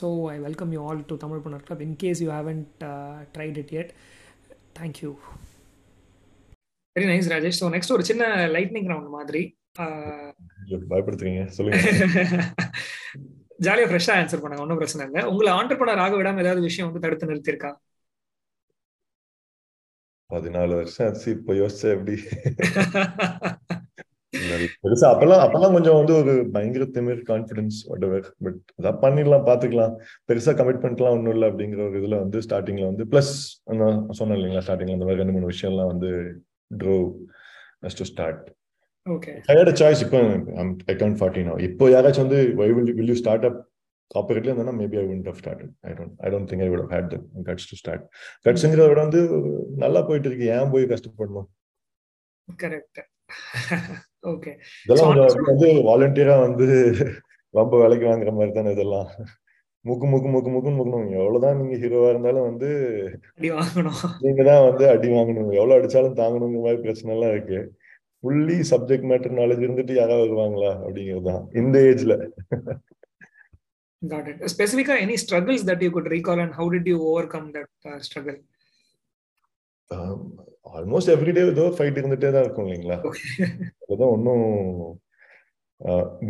[0.00, 2.84] So I welcome you all to Tamilpreneur club in case you haven't
[3.34, 3.92] tried it yet
[4.80, 5.10] thank you
[6.96, 9.42] very nice Rajesh so next ஒரு சின்ன lightning round மாதிரி.
[9.78, 10.32] Uh,
[10.92, 11.42] பயப்படுத்துறீங்க.
[11.46, 11.80] சொல்லுங்க.
[13.60, 15.22] ஜாலியாக ஃப்ரெஷ்ஷாக ஆன்சர் பண்ணுங்க ஒன்றும் பிரச்சனை இல்லை.
[15.24, 17.72] உங்களை ஆண்டர்பனர் ஆக விடாம ஏதாவது விஷயம் வந்து தடுத்து நிறுத்திருக்கா
[20.30, 22.14] பதினாலு வருஷம் ஆச்சு இப்ப யோசிச்சா எப்படி?
[24.82, 27.76] பெருசா அப்பெல்லாம் அப்பெல்லாம் கொஞ்சம் வந்து ஒரு பயங்கர திமிர் கான்பிடன்ஸ்
[28.40, 29.92] பட் அதான் பண்ணிடலாம் பாத்துக்கலாம்.
[30.28, 33.32] பெருசா கமிட்மெண்ட்லாம் ஒன்றும் இல்லை அப்படிங்கிற ஒரு இதுல வந்து ஸ்டார்டிங்ல வந்து பிளஸ்
[34.10, 36.10] சொன்னேன் இல்லைங்களா ஸ்டார்டிங்ல அந்த மாதிரி ரெண்டு மூணு விஷயம்லாம் வந்து
[36.70, 36.96] drove
[37.96, 38.42] to start
[39.48, 40.18] higher choice இப்போ.
[40.90, 43.58] ஐ கவுண்ட் ஃபார்ட்டி நோ இப்போ யாராச்சும் வந்து why will will you start up
[44.14, 47.18] காப்பரேட்ல இருந்தா maybe I have started I don't I don't think I would had the
[47.48, 48.04] guts to start
[48.46, 49.22] கட்ஸ்ங்கிறத விட வந்து
[49.84, 50.46] நல்லா போயிட்டு இருக்கு.
[50.56, 51.48] ஏன் போய் கஷ்டப்படணும்
[52.64, 53.02] கரெக்ட்
[54.32, 54.52] ஓகே
[54.86, 55.12] இதெல்லாம்
[55.52, 56.66] வந்து வாலண்டியரா வந்து
[57.54, 59.08] ரொம்ப வேலைக்கு வாங்குற மாதிரி தானே இதெல்லாம்.
[59.84, 61.08] முக்கு முக்கு முக்கு முக்குன்னு முக்கணும்.
[61.20, 62.68] எவ்வளவுதான் நீங்க ஹீரோவா இருந்தாலும் வந்து
[64.24, 65.50] நீங்க தான் வந்து அடி வாங்கணும்.
[65.58, 67.58] எவ்வளவு அடிச்சாலும் தாங்கணுங்கிற மாதிரி பிரச்சனை எல்லாம் இருக்கு.
[68.24, 72.16] ஃபுல்லி சப்ஜெக்ட் மேட்டர் நாலேஜ் இருந்துட்டு யாராவது வருவாங்களா அப்படிங்கிறது தான் இந்த ஏஜ்ல
[74.02, 74.50] Got it.
[74.50, 78.36] Specifically, any struggles that you could recall and how did you overcome that uh, struggle?
[80.70, 82.96] Almost everyday ஏதோ ஃபைட் இருந்துட்டே தான் இருக்கும் இல்லைங்களா?
[83.82, 84.44] அதுதான் ஒன்றும்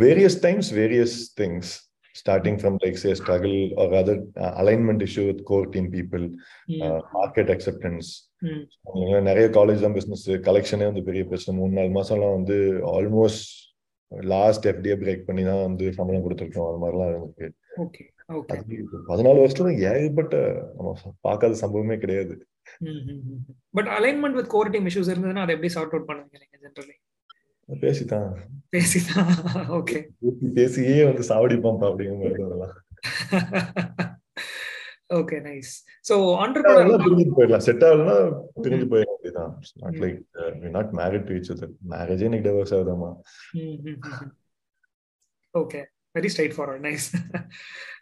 [0.01, 1.73] various times various things
[2.21, 6.25] starting from like say struggle or other uh, alignment issue with core team people
[6.85, 8.09] uh, market acceptance.
[9.29, 11.53] நிறைய college தான் business கலெக்ஷனே வந்து பெரிய பிரச்சனை.
[11.61, 12.57] மூணு நாலு மாசம்லாம் வந்து
[12.97, 13.53] ஆல்மோஸ்ட்
[14.33, 16.69] லாஸ்ட் எஃப்டிஏ பிரேக் பண்ணி தான் வந்து சம்பளம் கொடுத்துருக்கோம்.
[16.71, 17.47] அது மாதிரிலாம் இருக்கு.
[19.13, 20.37] பதினாலு வருஷத்துல ஏகப்பட்ட
[20.77, 20.93] நம்ம
[21.29, 22.37] பார்க்காத சம்பவமே கிடையாது.
[23.79, 26.97] But alignment with core team issues இருந்ததுன்னா அதை எப்படி சார்ட் அவுட் பண்ணுவீங்க ஜெனரலி
[27.69, 28.29] பேசிதான்
[28.73, 29.31] பேசிதான்
[29.79, 29.99] ஓகே.
[30.55, 32.75] பேசியே வந்து சாவடிப்பாம்பா அப்படிங்கிற மாதிரி அதெல்லாம்
[35.15, 35.73] ஓகே நைஸ்.
[36.07, 37.65] சோ ஆண்டர்பிரனர் பிரிஞ்சு போயிடலாம்.
[37.67, 38.15] செட் ஆகலனா
[38.63, 39.53] பிரிஞ்சு போயிடலாம் அப்படிதான்
[39.83, 40.19] not like
[40.63, 43.11] we not married to each other மேரேஜே எனக்கு divorce ஆகுதாமா
[45.55, 45.81] okay.
[46.15, 47.07] Very straightforward nice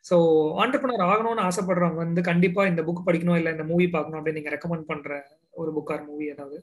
[0.08, 0.16] so
[0.62, 4.88] entrepreneur ஆகணும்னு ஆசைப்படுறவங்க வந்து கண்டிப்பா இந்த புக் படிக்கணும் இல்ல இந்த மூவி பார்க்கணும் அப்படின்னு நீங்க ரெக்கமெண்ட்
[4.88, 5.10] பண்ற
[5.54, 6.56] ஒரு புக் ஆர் மூவி ஏதாவது?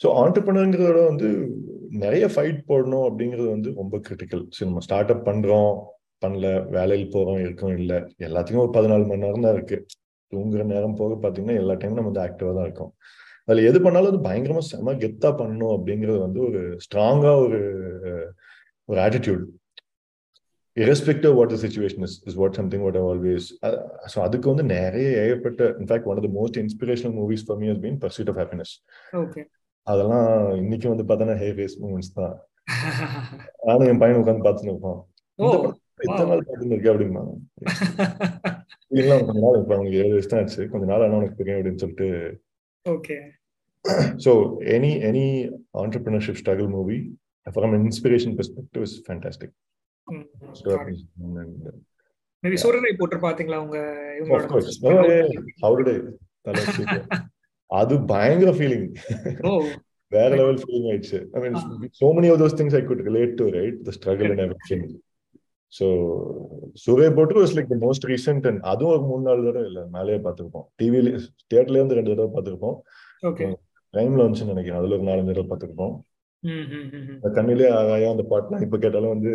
[0.00, 1.28] ஸோ ஆண்டர்பனருங்கிறத வந்து
[2.02, 5.70] நிறைய ஃபைட் போடணும் அப்படிங்கிறது வந்து ரொம்ப கிரிட்டிக்கல் சரி நம்ம ஸ்டார்ட் அப் பண்றோம்
[6.22, 7.98] பண்ணல வேலையில் போறோம் இருக்கோம் இல்லை.
[8.26, 9.78] எல்லாத்துக்கும் ஒரு பதினாலு மணி நேரம் தான் இருக்கு.
[10.32, 12.92] தூங்குற நேரம் போக பார்த்தீங்கன்னா எல்லா டைமும் நம்ம வந்து ஆக்டிவா தான் இருக்கோம்.
[13.48, 17.60] அதுல எது பண்ணாலும் அது பயங்கரமா செம கெத்தா பண்ணணும் அப்படிங்கிறது வந்து ஒரு ஸ்ட்ராங்கா ஒரு
[18.88, 19.44] ஒரு attitude
[20.76, 23.46] irrespective what the situation is is what something what always
[24.12, 27.80] so அதுக்கு வந்து நிறைய ஏகப்பட்ட in fact one of the most inspirational movies for me has
[27.84, 28.72] been pursuit of happiness
[29.22, 29.42] okay
[29.86, 30.28] அதெல்லாம்
[30.62, 32.34] இன்னைக்கு வந்து பார்த்தோன்னா ஹே ரேஸ் மூமெண்ட்ஸ் தான்.
[33.66, 35.00] நானும் என் பையன் உட்காந்து பார்த்துன்னு இருப்போம்.
[35.38, 35.74] படம்
[36.06, 37.22] இத்தனை நாள் பார்த்துன்னு இருக்கேன் அப்படிமா
[38.92, 40.62] இல்லை கொஞ்ச நாள் இப்போ அவனுக்கு ஏழு வயசு தான் ஆச்சு.
[40.72, 42.08] கொஞ்ச நாள் ஆனால் உனக்கு தெரியும் அப்படின்னு சொல்லிட்டு.
[42.86, 43.16] Okay.
[44.24, 44.32] So
[44.76, 45.24] any any
[45.82, 46.98] entrepreneurship struggle movie
[47.46, 49.54] from inspiration perspective is fantastic
[52.42, 53.78] maybe சூரியனை போட்டு பாத்தீங்களா உங்க
[57.70, 58.86] அது பயங்கர ஃபீலிங்
[60.12, 61.18] வேற லெவல் ஃபீலிங் ஆயிடுச்சு.
[61.36, 61.56] I mean
[62.00, 64.86] so many of those things I could relate to right the struggle and everything
[65.72, 65.86] so
[66.82, 70.18] Soorarai Pottru was like the most recent and அதுவும் ஒரு மூணு நாலு தடவை இல்லை மேலேயே
[70.26, 70.66] பார்த்துருப்போம்.
[70.80, 71.08] டிவில
[71.50, 72.76] தியேட்டர்ல இருந்து ரெண்டு தடவை பார்த்துருப்போம்.
[73.94, 74.80] டைம்ல வந்துச்சுன்னு நினைக்கிறேன்.
[74.80, 75.94] அதுல ஒரு நாலஞ்சு தடவை பார்த்துருப்போம்.
[77.36, 79.32] கண்ணிலே ஆகாயம் அந்த பாட்டுலாம் இப்ப கேட்டாலும் வந்து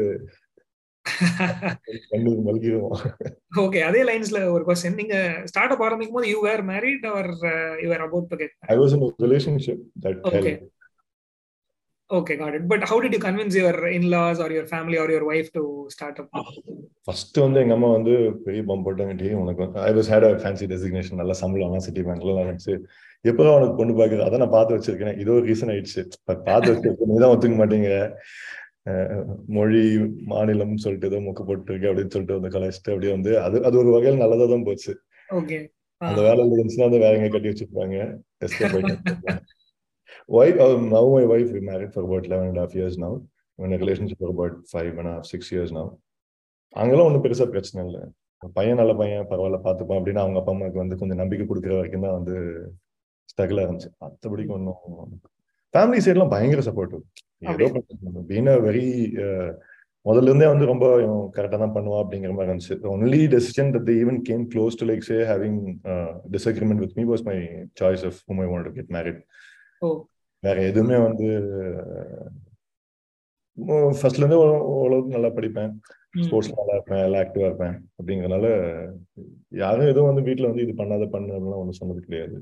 [3.62, 7.28] ஓகே அதே லைன்ஸ்ல ஒரு क्वेश्चन நீங்க ஸ்டார்ட் அப் ஆரம்பிக்கும் போது you were married are
[7.82, 10.54] you were about to get I was in a relationship that okay
[12.10, 15.24] okay got it but how did you convince your in-laws or your family or your
[15.30, 15.62] wife to
[15.94, 16.28] start up
[17.08, 18.12] first வந்து எங்க அம்மா வந்து
[18.46, 22.74] பெரிய pump போட்டாங்கட்டி உனக்கு I was had a fancy designation நல்ல சம்பளம் city பேங்க்ல இருந்துச்சு
[23.24, 26.02] எப்பதான் உனக்கு பொண்ணு பாக்குறது அதான் நான் பார்த்து வச்சிருக்கேன் இது ஒரு ரீசன் ஆயிடுச்சு
[26.48, 27.90] பார்த்து வச்சிருக்கேன் நீதான் ஒத்துக்க மாட்டீங்க
[29.55, 29.81] மொழி
[30.31, 34.21] மாநிலம் சொல்லிட்டு ஏதோ முக்க போட்டு அப்படின்னு சொல்லிட்டு வந்து கலாச்சிட்டு அப்படியே வந்து அது அது ஒரு வகையில்
[34.23, 34.93] நல்லதா தான் போச்சு.
[36.01, 37.97] அந்த வேலை இருந்துச்சுன்னா வந்து வேற எங்க கட்டி வச்சிருப்பாங்க?
[38.45, 39.35] எஸ்கேப் ஆயிட்டு
[40.37, 40.57] wife
[40.93, 43.13] now my wife we married for about 11 and a half years now.
[43.59, 45.85] In a relationship for about five and a half six years now.
[46.81, 48.01] அங்கெல்லாம் ஒன்றும் பெருசா பிரச்சனை இல்லை.
[48.57, 52.15] பையன் நல்ல பையன் பரவாயில்ல பார்த்துப்போம் அப்படின்னு அவங்க அப்பா அம்மாவுக்கு வந்து கொஞ்சம் நம்பிக்கை கொடுக்குற வரைக்கும் தான்
[52.19, 52.35] வந்து
[53.31, 53.89] ஸ்ட்ரகிளா இருந்துச்சு.
[54.03, 55.19] மற்றபடிக்கு ஒன்றும்
[55.73, 57.03] ஃபேமிலி சைட்லாம் பயங்கர சப்போர்ட்டிவ்
[57.41, 57.65] ஏதோ
[58.29, 58.85] பீன் வெரி
[60.05, 60.85] முதல்ல இருந்தே வந்து ரொம்ப
[61.35, 62.75] கரெக்டா தான் பண்ணுவா அப்படிங்கிற மாதிரி இருந்துச்சு.
[62.93, 65.59] Only decision that even came close to like say having
[66.35, 67.35] disagreement with me was my
[67.81, 69.19] choice of whom I want to get married
[70.43, 71.27] வேற எதுவுமே வந்து
[73.99, 74.39] ஃபர்ஸ்ட்ல இருந்து
[74.77, 75.71] ஓரளவுக்கு நல்லா படிப்பேன்.
[76.23, 77.03] ஸ்போர்ட்ஸ்ல நல்லா இருப்பேன்.
[77.07, 77.75] எல்லாம் ஆக்டிவா இருப்பேன்.
[77.97, 78.47] அப்படிங்கறதுனால
[79.61, 82.35] யாரும் எதுவும் வந்து வீட்டுல வந்து இது பண்ணாத பண்ணு அப்படிலாம் ஒன்றும் சொன்னது கிடையாது.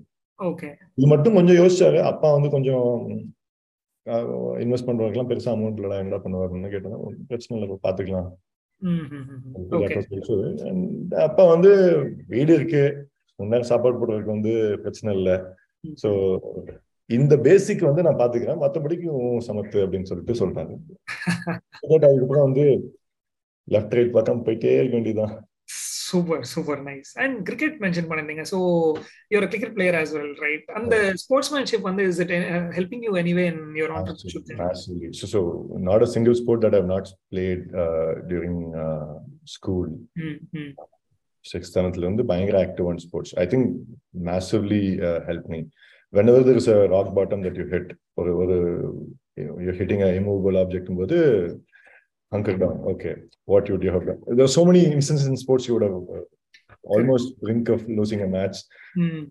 [0.98, 2.00] இது மட்டும் கொஞ்சம் யோசிச்சாரு.
[2.12, 2.88] அப்பா வந்து கொஞ்சம்
[4.64, 7.00] இன்வெஸ்ட் பண்றவங்கலாம் பெருசா அமௌண்ட் இல்லடா என்னடா பண்ணுவாருன்னு கேட்டா
[7.32, 8.30] பிரச்சனை இல்லை பாத்துக்கலாம்.
[11.28, 11.72] அப்பா வந்து
[12.34, 12.84] வீடு இருக்கு.
[13.40, 15.36] முன்னாடி சாப்பாடு போடுறதுக்கு வந்து பிரச்சனை இல்லை.
[16.04, 16.10] ஸோ
[17.10, 18.62] இந்த பேசிக் வந்து நான் பாத்துக்கிறேன்.
[18.64, 19.10] மற்றபடிக்கு
[19.48, 20.74] சமத்து அப்படின்னு சொல்லிட்டு சொல்றாங்க
[22.08, 22.66] அதுக்கப்புறம் வந்து
[23.68, 25.34] லெஃப்ட் ரைட் பக்கம் போயிட்டே இருக்க வேண்டியதுதான்.
[26.10, 28.46] Super super nice and cricket mention பண்ணிருந்தீங்க.
[28.52, 28.60] So
[29.34, 32.34] your cricket player as well right அந்த ஸ்போர்ட்ஸ்மேன்ஷிப் வந்து is it
[32.78, 34.54] helping you anyway in your entrepreneurship
[35.90, 39.14] not a single sport that I've not played uh, during uh,
[39.56, 39.88] school.
[41.46, 43.70] Sixth செவன்த்ல இருந்து பயங்கர active on sports I think
[44.30, 44.84] massively
[45.30, 45.62] help me
[46.14, 48.46] whenever there is a rock bottom that you hit or, or
[49.38, 51.18] you know, you're hitting an immovable object போது
[52.34, 53.14] hunker down okay
[53.52, 56.00] what would you have done there are so many instances in sports you would have
[56.18, 56.26] uh,
[56.96, 58.58] almost brink of losing a match
[59.04, 59.22] mm.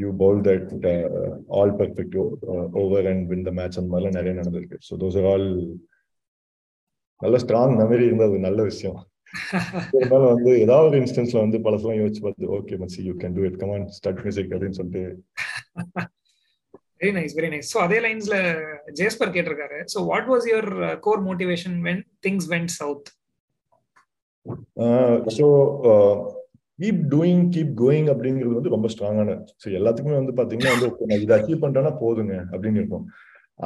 [0.00, 4.34] you bowl that uh, all perfect uh, over and win the match அந்த மாதிரிலாம் நிறைய
[4.40, 5.46] நடந்திருக்கு so those are all
[7.20, 9.00] நல்ல strong memory இருந்தது நல்ல விஷயம்
[9.98, 13.58] இருந்தாலும் வந்து ஏதாவது ஒரு இன்ஸ்டன்ஸ்ல வந்து பழசெல்லாம் யோசிச்சு பார்த்து ஓகே மச்சி you can do it
[13.62, 15.04] come on start music அப்படின்னு சொல்லிட்டு
[17.00, 18.36] very nice very nice so அதே லைன்ஸ்ல
[19.00, 19.78] ஜேஸ்பர் கேட்டிருக்காரு.
[19.92, 20.70] So what was your
[21.06, 23.10] core motivation when things went south
[25.38, 25.46] so
[26.82, 31.34] keep doing keep going அப்படிங்கிறது வந்து ரொம்ப ஸ்ட்ராங்கான ஸோ எல்லாத்துக்குமே வந்து பாத்தீங்கன்னா வந்து நான் இதை
[31.36, 33.04] அச்சீவ் பண்றேன்னா போதுங்க அப்படின்னு இருக்கும்.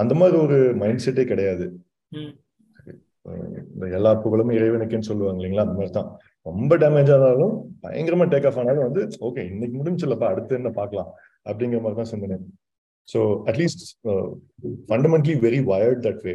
[0.01, 1.67] அந்த மாதிரி ஒரு மைண்ட் செட்டே கிடையாது.
[3.99, 6.09] எல்லா புகழும் இறைவனுக்குன்னு சொல்லுவாங்க இல்லைங்களா அந்த மாதிரி தான்.
[6.49, 11.11] ரொம்ப டேமேஜ் ஆனாலும் பயங்கரமா டேக் ஆஃப் ஆனாலும் வந்து ஓகே இன்னைக்கு முடிஞ்சில்லப்பா அடுத்து என்ன பார்க்கலாம்?
[11.49, 12.39] அப்படிங்கிற மாதிரி தான் சிந்தனை.
[13.09, 13.85] So at least
[14.89, 16.35] fundamentally very wired that way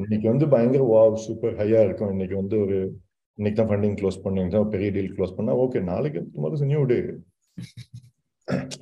[0.00, 2.12] இன்னைக்கு வந்து பயங்கர வா சூப்பர் ஹையா இருக்கும்.
[2.14, 2.76] இன்னைக்கு வந்து ஒரு
[3.38, 6.98] இன்னைக்கு தான் ஃபண்டிங் க்ளோஸ் பண்ணுங்க பெரிய டீல் க்ளோஸ் பண்ணா ஓகே நாளைக்கு டுமாரோ நியூ டே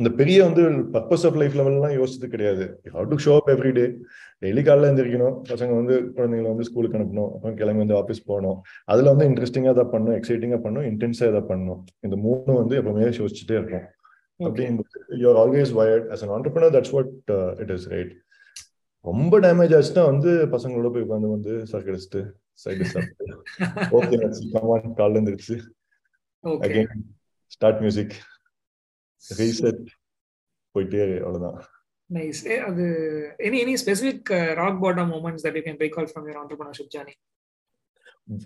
[0.00, 0.62] இந்த பெரிய வந்து
[0.94, 2.64] பர்பஸ் ஆஃப் லைஃப் லெவல்லாம் யோசிச்சது கிடையாது.
[2.94, 3.86] How to show up every day
[4.42, 7.30] daily காலைல எழுந்திரிக்கணும் பசங்க வந்து குழந்தைங்களை வந்து ஸ்கூலுக்கு அனுப்பணும்.
[7.34, 8.58] அப்புறம் கிளம்பி வந்து ஆஃபீஸ் போகணும்.
[8.92, 11.80] அதுல வந்து இன்ட்ரெஸ்டிங்கா தான் பண்ணணும் எக்ஸைட்டிங்கா பண்ணணும் இன்டென்ஸா எதாவது பண்ணணும்.
[12.06, 13.86] இந்த மூணு வந்து எப்பவுமே யோசிச்சுட்டே இருக்கும்
[14.40, 17.12] அப்படிங்கும்போது you're always wired as an entrepreneur that's what
[17.62, 18.14] it is right
[19.04, 22.22] ரொம்ப டேமேஜ் ஆச்சுன்னா வந்து பசங்களோட போய் உட்காந்து வந்து சரக்கு அடிச்சுட்டு
[22.62, 23.04] சைடு
[23.98, 24.18] ஓகே
[24.54, 25.56] கமான் காலில் இருந்துருச்சு
[26.62, 26.92] அகைன்
[27.52, 28.16] ஸ்டார்ட் மியூசிக்
[29.24, 29.82] ரீசெட்
[30.74, 31.58] போயிட்டே அவ்வளவுதான்.
[32.10, 32.84] நைஸ் அது
[33.46, 34.28] any any specific
[34.60, 37.16] rock bottom moments that you can recall from your entrepreneurship journey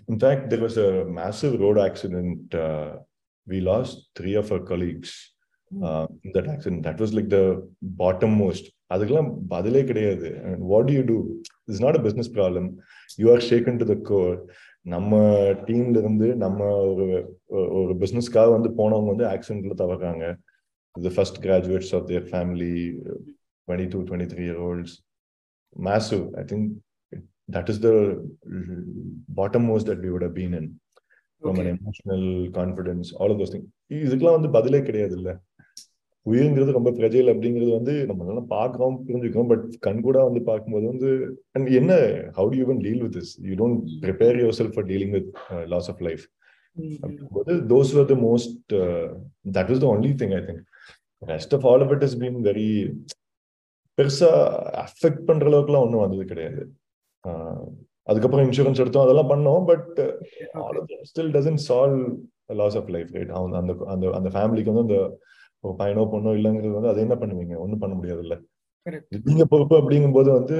[0.07, 2.41] In fact, there was a massive road accident.
[2.55, 2.89] Uh,
[3.47, 5.11] we lost three of our colleagues.
[6.35, 6.83] That accident.
[6.83, 7.43] That was like the
[8.03, 8.67] bottom most.
[8.93, 10.29] அதுக்கெல்லாம் பதிலே கிடையாது.
[10.71, 11.17] What do you do
[11.67, 12.67] it's not a business problem
[13.21, 14.35] you are shaken to the core
[14.85, 15.19] நம்ம
[15.69, 17.05] டீம்ல இருந்து நம்ம ஒரு
[17.79, 20.25] ஒரு பிஸ்னஸ்க்காக வந்து போனவங்க வந்து ஆக்சிடென்ட்ல தவறாங்க.
[20.95, 22.73] The first graduates of their family
[23.67, 24.95] twenty two twenty three year olds
[25.89, 26.69] massive I think
[27.53, 27.93] that is the
[29.39, 30.65] bottommost that we would have been in.
[31.41, 31.63] From okay.
[31.63, 32.23] an emotional
[32.57, 33.65] confidence all of those things.
[34.05, 35.29] இதுக்கெல்லாம் வந்து பதிலே கிடையாது இல்ல
[36.25, 39.49] உயிருங்கிறது ரொம்ப பிரஜைல் அப்படிங்கிறது வந்து நம்ம நல்லா பார்க்கிறோம் புரிஞ்சுக்கிறோம்.
[39.51, 41.09] பட் கண் கூட வந்து பார்க்கும்போது வந்து
[41.51, 41.93] அண்ட் என்ன
[42.37, 45.29] how do you deal with this you don't prepare yourself for dealing with
[45.73, 46.25] loss of life
[46.77, 48.73] அப்படிங்கும்போது those were the most
[49.57, 50.61] that is the only thing I think
[51.21, 52.69] rest of all of it is been very
[53.97, 54.29] பெருசா
[54.85, 56.61] affect பண்ற அளவுக்குலாம் ஒன்றும் வந்தது கிடையாது.
[58.09, 59.89] அதுக்கப்புறம் insurance எடுத்தோம் அதெல்லாம் பண்ணோம் but
[61.09, 62.05] still doesn't solve
[62.61, 64.95] loss of life right அந்த அந்த அந்த ஃபேமிலிக்கு வந்து அந்த
[65.63, 67.55] பையனோ பொண்ணோ இல்லைங்கிறது வந்து அதை என்ன பண்ணுவீங்க?
[67.55, 68.35] ஒன்றும் பண்ண முடியாது இல்ல
[69.29, 70.57] நீங்க பொறுப்பு அப்படிங்கும் போது வந்து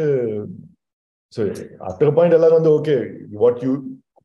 [1.33, 1.41] ஸோ
[1.79, 2.95] ஆஃப்டர் பாயிண்ட் எல்லாரும் வந்து okay
[3.33, 3.73] what you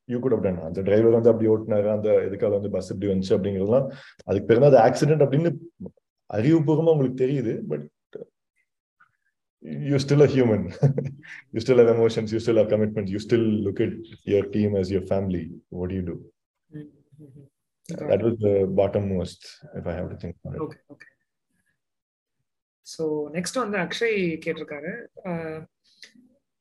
[0.09, 3.87] you could done அந்த டிரைவர் வந்து அப்படி ஓட்டினாரு அந்த இதுக்கால வந்து பஸ் இப்படி வந்துச்சு அப்படிங்கிறதுலாம்
[4.25, 5.53] அதுக்கு பிறகு அது ஆக்சிடென்ட் அப்படின்னு
[6.31, 7.87] அறிவுபூர்வமா உங்களுக்கு தெரியுது but
[9.63, 10.73] you're still a human.
[11.53, 13.93] you still have emotions, you still have commitments, you still look at
[14.25, 15.51] your team as your family.
[15.71, 16.05] What do you
[17.89, 18.09] Mm-hmm.
[18.09, 19.41] That was the bottommost,
[19.75, 20.63] if I have to think about it.
[20.63, 21.13] Okay, okay.
[22.87, 24.91] So next வந்து அக்ஷய் கேட்டிருக்காரு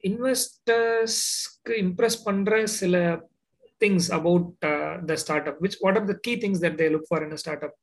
[0.04, 2.96] இன்வெஸ்டர்ஸ்க்கு impress பண்ற சில
[3.82, 4.48] things about
[5.10, 7.66] the start up which what are the key things that they look for in start
[7.68, 7.76] up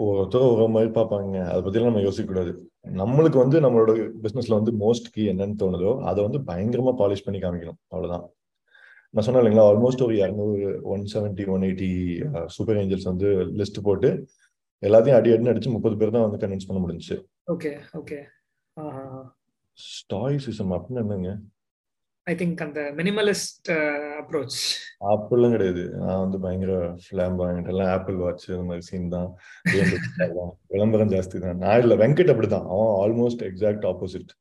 [0.00, 2.52] ஒருத்தர் ஒரு மாதிரி பார்ப்பாங்க அதை பத்திலாம் நம்ம யோசிக்க கூடாது
[3.00, 3.92] நம்மளுக்கு வந்து நம்மளோட
[4.26, 8.26] பிசினஸ்ல வந்து மோஸ்ட் கீ என்னன்னு தோணுதோ அதை வந்து பயங்கரமா பாலிஷ் பண்ணி காமிக்கணும் அவ்வளவுதான்
[9.14, 10.56] நான் சொன்னேன் இல்லைங்களா ஆல்மோஸ்ட் ஒரு இரநூறு
[10.92, 11.90] one seventy one eighty
[12.56, 13.28] super angels வந்து
[13.60, 14.08] லிஸ்ட் போட்டு
[14.82, 17.16] எல்லாத்தையும் அடி அடினு அடிச்சு முப்பது பேர் தான் வந்து கன்வின்ஸ் பண்ண முடிஞ்சு
[17.50, 18.18] ஓகே ஓகே
[19.78, 21.30] ஸ்டாய்சிசம் அப்படின்னு என்னங்க?
[22.26, 23.68] ஐ திங்க் அந்த மினிமலிஸ்ட்
[24.20, 24.56] அப்ரோச்
[25.10, 25.82] அப்படிலாம் கிடையாது.
[26.00, 26.72] நான் வந்து பயங்கர
[27.04, 29.28] ஃபிளாம் வாங்கிட்டு எல்லாம் ஆப்பிள் வாட்ச் அந்த மாதிரி சீன் தான்.
[30.72, 31.60] விளம்பரம் ஜாஸ்தி தான்.
[31.64, 34.32] நான் இல்ல வெங்கட் அப்படிதான் அவன் almost exact opposite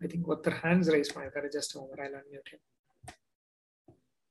[0.00, 2.50] I think ஒருத்தர் ஹேண்ட்ஸ் ரைஸ் பண்ணிருக்காரு just over I unmute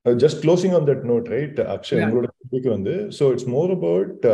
[0.06, 4.26] just closing on that note right Akshay உங்களோட கேள்விக்கு வந்து so it's more about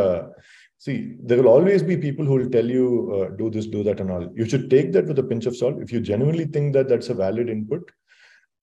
[0.86, 0.94] see
[1.28, 2.84] there will always be people who will tell you
[3.16, 5.54] uh, do this do that and all you should take that with a pinch of
[5.56, 7.82] salt if you genuinely think that that's a valid input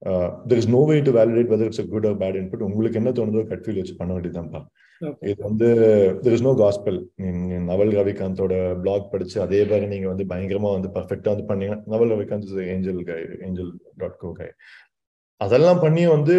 [0.02, 3.00] uh, there is no way to validate whether it's a good or bad input உங்களுக்கு
[3.02, 4.62] என்ன தோணுதோ cut feel வச்சு பண்ண வேண்டியதுதான்ப்பா
[5.32, 5.70] இது வந்து
[6.24, 7.00] there is no gospel
[7.73, 8.55] Naval ரவிகாந்தோட
[8.85, 13.21] black படிச்சு அதே மாதிரி நீங்க வந்து பயங்கரமா வந்து பர்ஃபெக்டா வந்து பண்ணீங்கன்னா Naval Ravikant angel guy
[13.47, 14.49] angel dot co guy
[15.41, 16.35] அதெல்லாம் பண்ணி வந்து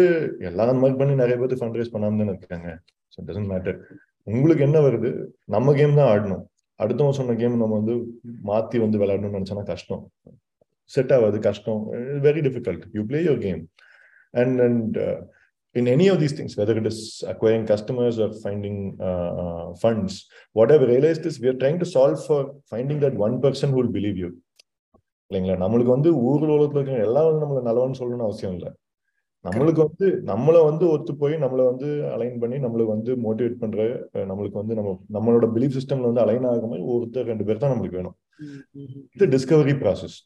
[0.48, 2.68] எல்லாம் மாதிரி பண்ணி நிறைய பேர் ஃபண்ட் ரைஸ் பண்ணாம தானே இருக்காங்க.
[3.14, 3.78] ஸோ டசன்ட் மேட்டர்
[4.26, 5.10] உங்களுக்கு என்ன வருது?
[5.54, 6.44] நம்ம கேம் தான் ஆடணும்.
[6.80, 7.94] அடுத்தவங்க சொன்ன கேம் நம்ம வந்து
[8.50, 10.02] மாத்தி வந்து விளையாடணும்னு நினைச்சோன்னா கஷ்டம்.
[10.90, 11.82] செட் ஆகாது கஷ்டம்.
[12.26, 13.62] Very difficult you play your game
[14.34, 14.96] and and
[15.74, 16.98] in any of these things, whether it is
[17.32, 18.76] acquiring customers or finding
[19.08, 20.12] uh, uh, funds,
[20.58, 22.40] what I've realized is we are trying to solve for
[22.72, 24.30] finding that one person who will believe you.
[25.30, 25.58] இல்லைங்களா?
[25.64, 28.70] நம்மளுக்கு வந்து ஊர்ல உலகத்துல இருக்கிற எல்லாம் நம்மள நல்லவன்னு சொல்லணும்னு அவசியம் இல்லை.
[29.48, 34.60] நம்மளுக்கு வந்து நம்மள வந்து ஒத்து போய் நம்மள வந்து அலைன் பண்ணி நம்மள வந்து மோட்டிவேட் பண்ற நம்மளுக்கு
[34.60, 38.16] வந்து நம்ம நம்மளோட பிலீஃப் சிஸ்டம்ல வந்து அலைன் ஆகும் மாதிரி ஒருத்தர் ரெண்டு பேர் தான் நம்மளுக்கு வேணும்.
[39.16, 40.16] இது டிஸ்கவரி ப்ராசஸ்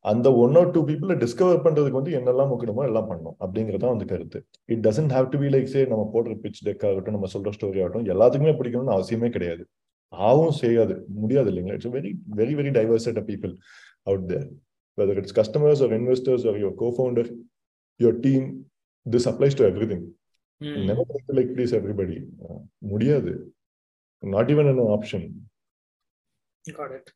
[0.00, 3.36] அந்த one or two people discover பண்றதுக்கு வந்து என்னெல்லாம் முக்கியமோ எல்லாம் பண்ணணும்.
[3.40, 4.46] அப்படிங்கறத வந்து கருத்து.
[4.64, 7.84] It doesn't have to be like say நம்ம போடுற பிச் டெக் ஆகட்டும் நம்ம சொல்ற ஸ்டோரி
[7.84, 9.68] ஆகட்டும் எல்லாத்துக்குமே பிடிக்கணும்னு அவசியமே கிடையாது.
[10.16, 11.04] ஆவும் செய்யாது.
[11.08, 11.72] முடியாது இல்லைங்களா?
[11.72, 13.56] It's very very very diverse set of people
[14.02, 14.50] out there
[15.00, 17.30] whether it's customers or investors or your co founder
[18.02, 18.44] your team
[19.12, 20.02] this applies to everything.
[20.60, 20.84] Mm.
[20.88, 22.16] never like please everybody.
[22.48, 23.54] uh, முடியாது.
[24.22, 25.22] Not even an option.
[26.70, 27.10] Got it.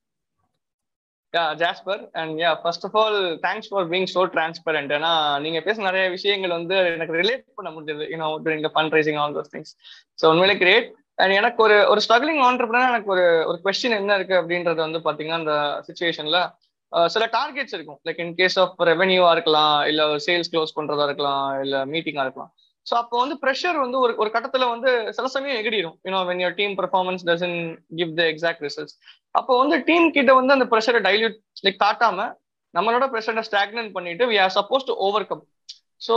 [1.35, 5.83] Yeah Jasper and yeah first of all thanks for being so transparent ஏன்னா நீங்க பேச
[5.83, 9.73] நிறைய விஷயங்கள் வந்து எனக்கு relate பண்ண முடிஞ்சது you know during the fund raising all those things
[10.19, 14.37] so உண்மையிலே கிரேட் அண்ட் எனக்கு ஒரு ஒரு ஸ்ட்ரகிளிங் ஆண்டர்பிரினர் எனக்கு ஒரு ஒரு கொஸ்டின் என்ன இருக்கு
[14.41, 15.57] அப்படின்றது வந்து பாத்தீங்கன்னா அந்த
[15.89, 16.39] சுச்சுவேஷன்ல
[17.15, 17.99] சில டார்கெட்ஸ் இருக்கும்.
[18.07, 22.51] லைக் இன் கேஸ் ஆஃப் ரெவென்யூவா இருக்கலாம் இல்ல சேல்ஸ் க்ளோஸ் பண்றதா இருக்கலாம் இல்ல மீட்டிங்கா இருக்கலாம்.
[22.87, 26.57] ஸோ அப்போ வந்து ப்ரெஷர் வந்து ஒரு ஒரு கட்டத்துல வந்து சில சமயம் எகிடிடும் you know when your
[26.61, 27.59] team performance doesn't
[28.01, 28.97] give the exact results
[29.31, 32.29] அப்போ வந்து டீம் கிட்ட வந்து அந்த ப்ரெஷரை டைல்யூட் லைக் காட்டாம
[32.75, 34.95] நம்மளோட ப்ரெஷரை ஸ்டாக்னன் பண்ணிட்டு we are suppose to
[35.31, 35.45] overcome
[36.07, 36.15] so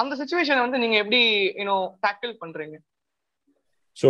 [0.00, 1.20] அந்த சுச்சுவேஷனை வந்து நீங்க எப்படி
[1.60, 2.76] யூனோ டேக்கிள் பண்றீங்க?
[3.96, 4.08] ஸோ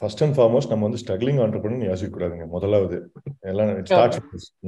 [0.00, 1.40] ஃபர்ஸ்ட் அண்ட் ஃபார்மோஸ்ட் நம்ம வந்து ஸ்ட்ரகிளிங்
[1.90, 2.98] யோசிக்க கூடாதுங்க முதலாவது
[3.50, 3.70] எல்லாம்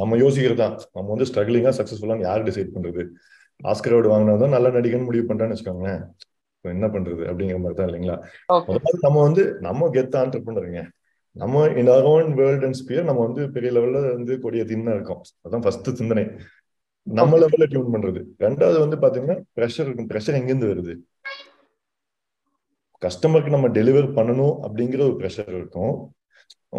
[0.03, 0.61] நம்ம யோசிக்கிறது?
[0.63, 3.05] தான் நம்ம வந்து ஸ்ட்ரகிளிங்கா சக்சஸ்ஃபுல்லான்னு யார் டிசைட் பண்றது?
[3.65, 6.03] ஆஸ்கர் அவார்டு வாங்கினதான் நல்ல நடிகன் முடிவு பண்றான்னு வச்சுக்கோங்களேன்.
[6.61, 8.17] என்ன பண்றது அப்படிங்கிற மாதிரி தான் இல்லைங்களா?
[9.01, 10.83] நம்ம வந்து நம்ம கெத்த ஆண்டர்பனருங்க
[11.37, 15.23] நம்ம in our own world and sphere நம்ம வந்து பெரிய லெவல்ல வந்து கொடிய தின்னா இருக்கோம்.
[15.49, 16.25] அதான் ஃபர்ஸ்ட் சிந்தனை.
[17.03, 18.21] நம்ம லெவல்ல டியூன் பண்றது.
[18.39, 20.09] ரெண்டாவது வந்து பாத்தீங்கன்னா ப்ரெஷர் இருக்கும்.
[20.09, 20.95] ப்ரெஷர் எங்கிருந்து வருது?
[23.05, 25.95] கஸ்டமருக்கு நம்ம டெலிவர் பண்ணணும் அப்படிங்கிற ஒரு ப்ரெஷர் இருக்கும்.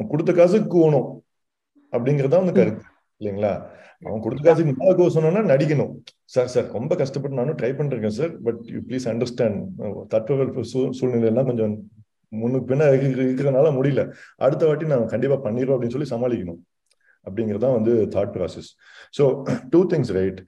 [0.09, 1.09] கொடுத்த காசு கூணும்
[1.91, 2.83] அப்படிங்கறத வந்து கருத்து.
[3.19, 3.52] இல்லைங்களா?
[4.08, 5.91] அவன் கொடுத்த காசுக்கு மேல கோ சொன்னா நடிக்கணும்.
[6.34, 8.34] சார் சார் ரொம்ப கஷ்டப்பட்டு நானும் ட்ரை பண்றேன் sir.
[8.47, 9.60] But you please understand
[10.13, 10.65] தட்பவெப்ப
[10.99, 11.73] சூழ்நிலை எல்லாம் கொஞ்சம்
[12.41, 14.04] முன்னுக்கு பின்ன இருக்கிறதுனால முடியல.
[14.45, 16.62] அடுத்த வாட்டி நான் கண்டிப்பா பண்ணிடுவோம் அப்படின்னு சொல்லி சமாளிக்கணும்.
[17.28, 18.69] அப்படிங்கிறது தான் வந்து thought process
[19.19, 19.26] so
[19.73, 20.41] two things right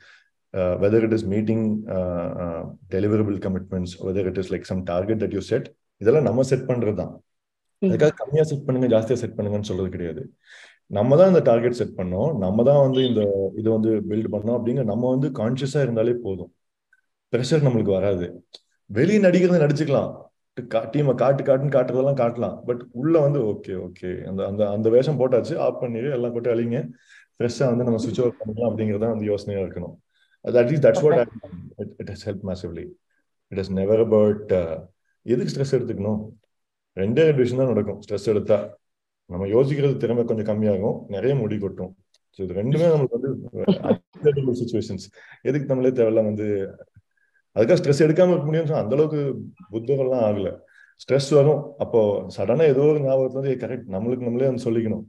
[0.82, 1.62] whether it is meeting
[1.96, 2.62] uh, uh,
[2.94, 5.66] deliverable commitments, whether it is like some target that you set,
[6.02, 7.12] இதெல்லாம் நம்ம செட் பண்றது தான்
[7.82, 10.24] அதுக்காக கம்மியா செட் பண்ணுங்க ஜாஸ்தியா செட் பண்ணுங்கன்னு சொல்றது கிடையாது.
[10.88, 12.38] நம்ம தான் இந்த டார்கெட் செட் பண்ணோம்.
[12.38, 13.22] நம்ம தான் வந்து இந்த
[13.56, 16.52] இது வந்து பில்ட் பண்ணோம் அப்படிங்கிற நம்ம வந்து கான்சியஸா இருந்தாலே போதும்.
[17.34, 18.28] ப்ரெஷர் நம்மளுக்கு வராது.
[18.86, 20.12] வெளியே நடிக்கிறத நடிச்சுக்கலாம்.
[20.94, 22.64] டீமை காட்டு காட்டுன்னு காட்டுறதெல்லாம் காட்டலாம்.
[22.66, 25.56] பட் உள்ள வந்து ஓகே ஓகே அந்த அந்த அந்த வேஷம் போட்டாச்சு.
[25.66, 26.12] ஆஃப் பண்ணிடு.
[26.12, 26.80] எல்லாம் போட்டு அழிங்க.
[27.38, 29.96] ஃப்ரெஷ்ஷாக வந்து நம்ம சுவிச் ஆஃப் பண்ணலாம் அப்படிங்கிறத வந்து யோசனையா இருக்கணும்.
[30.42, 31.20] அது at least that's what
[31.78, 32.86] it it has help massively
[33.52, 34.54] it is never about
[35.26, 36.22] எதுக்கு ஸ்ட்ரெஸ் எடுத்துக்கணும்?
[36.98, 38.00] ரெண்டே ரெண்டு விஷயம் தான் நடக்கும்.
[38.06, 38.58] ஸ்ட்ரெஸ் எடுத்தா
[39.32, 40.98] நம்ம யோசிக்கிறது திறமை கொஞ்சம் கம்மியாகும்.
[41.16, 41.94] நிறைய முடி கொட்டும்.
[42.36, 45.06] ஸோ இது ரெண்டுமே நம்மளுக்கு வந்து சுச்சுவேஷன்ஸ்
[45.50, 46.48] எதுக்கு நம்மளே தேவையில்லாம் வந்து
[47.56, 49.22] அதுக்காக ஸ்ட்ரெஸ் எடுக்காம இருக்க முடியும் அந்த அளவுக்கு
[49.74, 50.50] புத்தகம்லாம் ஆகல.
[51.04, 51.62] ஸ்ட்ரெஸ் வரும்.
[51.84, 52.02] அப்போ
[52.36, 55.04] சடனா ஏதோ ஒரு ஞாபகத்துல வந்து கரெக்ட் நம்மளுக்கு நம்மளே வந்து சொல்லிக்கணும்.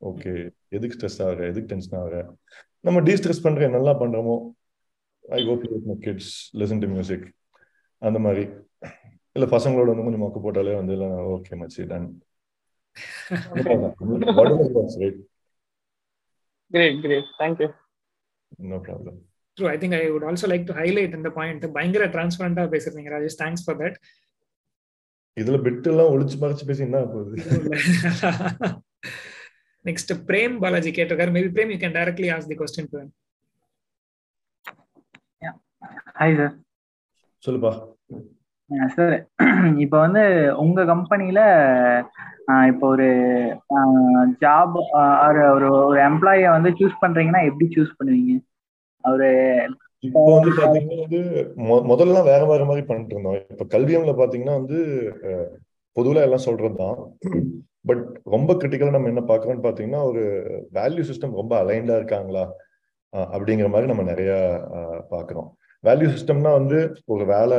[0.00, 0.32] ஓகே
[0.76, 1.40] எதுக்கு ஸ்ட்ரெஸ் ஆகுற?
[1.52, 2.16] எதுக்கு டென்ஷன் ஆகுற?
[2.86, 4.36] நம்ம டீ ஸ்ட்ரெஸ் பண்ற நல்லா பண்றோமோ
[5.24, 7.26] I go play my kids listen to music
[8.02, 8.44] அந்த மாதிரி.
[9.36, 10.96] இல்ல பசங்களோட வந்து கொஞ்சம் மொக்க போட்டாலே வந்து
[11.36, 12.08] ஓகே மச்சி done
[16.74, 17.68] great great thank you
[18.72, 19.16] no problem
[19.56, 23.40] true I think I would also like to highlight இந்த பாயிண்ட் பயங்கர டிரான்ஸ்பரண்டா பேசுறீங்க ராஜேஷ்.
[23.42, 23.98] தேங்க்ஸ் ஃபார் தட்
[25.36, 27.36] இதுல பிட் எல்லாம் ஒளிச்சு மறைச்சு பேசி என்ன போகுது?
[29.88, 31.34] நெக்ஸ்ட் பிரேம் பாலாஜி கேட்டிருக்காரு.
[31.36, 33.00] Maybe Prem you can directly ask the question to
[36.20, 36.54] hi sir
[37.46, 37.72] சொல்லுப்பா.
[38.94, 39.14] சார்.
[39.84, 40.22] இப்போ வந்து
[40.64, 41.40] உங்க கம்பெனில
[42.70, 43.08] இப்போ ஒரு
[44.44, 44.74] ஜாப்
[45.28, 48.34] ஒரு ஒரு எம்ப்ளாய வந்து சூஸ் பண்றீங்கன்னா எப்படி சூஸ் பண்ணுவீங்க?
[49.04, 49.30] அவரு
[50.04, 51.20] இப்போ வந்து பாத்தீங்கன்னா வந்து
[51.90, 53.38] முதல்ல வேற வேற மாதிரி பண்ணிட்டு இருந்தோம்.
[53.52, 54.78] இப்ப கல்வியம்ல பாத்தீங்கன்னா வந்து
[55.96, 56.98] பொதுவில் எல்லாம் சொல்றதுதான்.
[57.88, 60.22] பட் ரொம்ப கிரிட்டிக்கலா நம்ம என்ன பாக்குறோம்னு பாத்தீங்கன்னா ஒரு
[60.78, 62.44] வேல்யூ சிஸ்டம் ரொம்ப அலைண்டா இருக்காங்களா
[63.34, 64.32] அப்படிங்கிற மாதிரி நம்ம நிறைய
[65.10, 65.50] பாக்குறோம்.
[65.88, 66.78] வேல்யூ சிஸ்டம்னா வந்து
[67.14, 67.58] ஒரு வேலை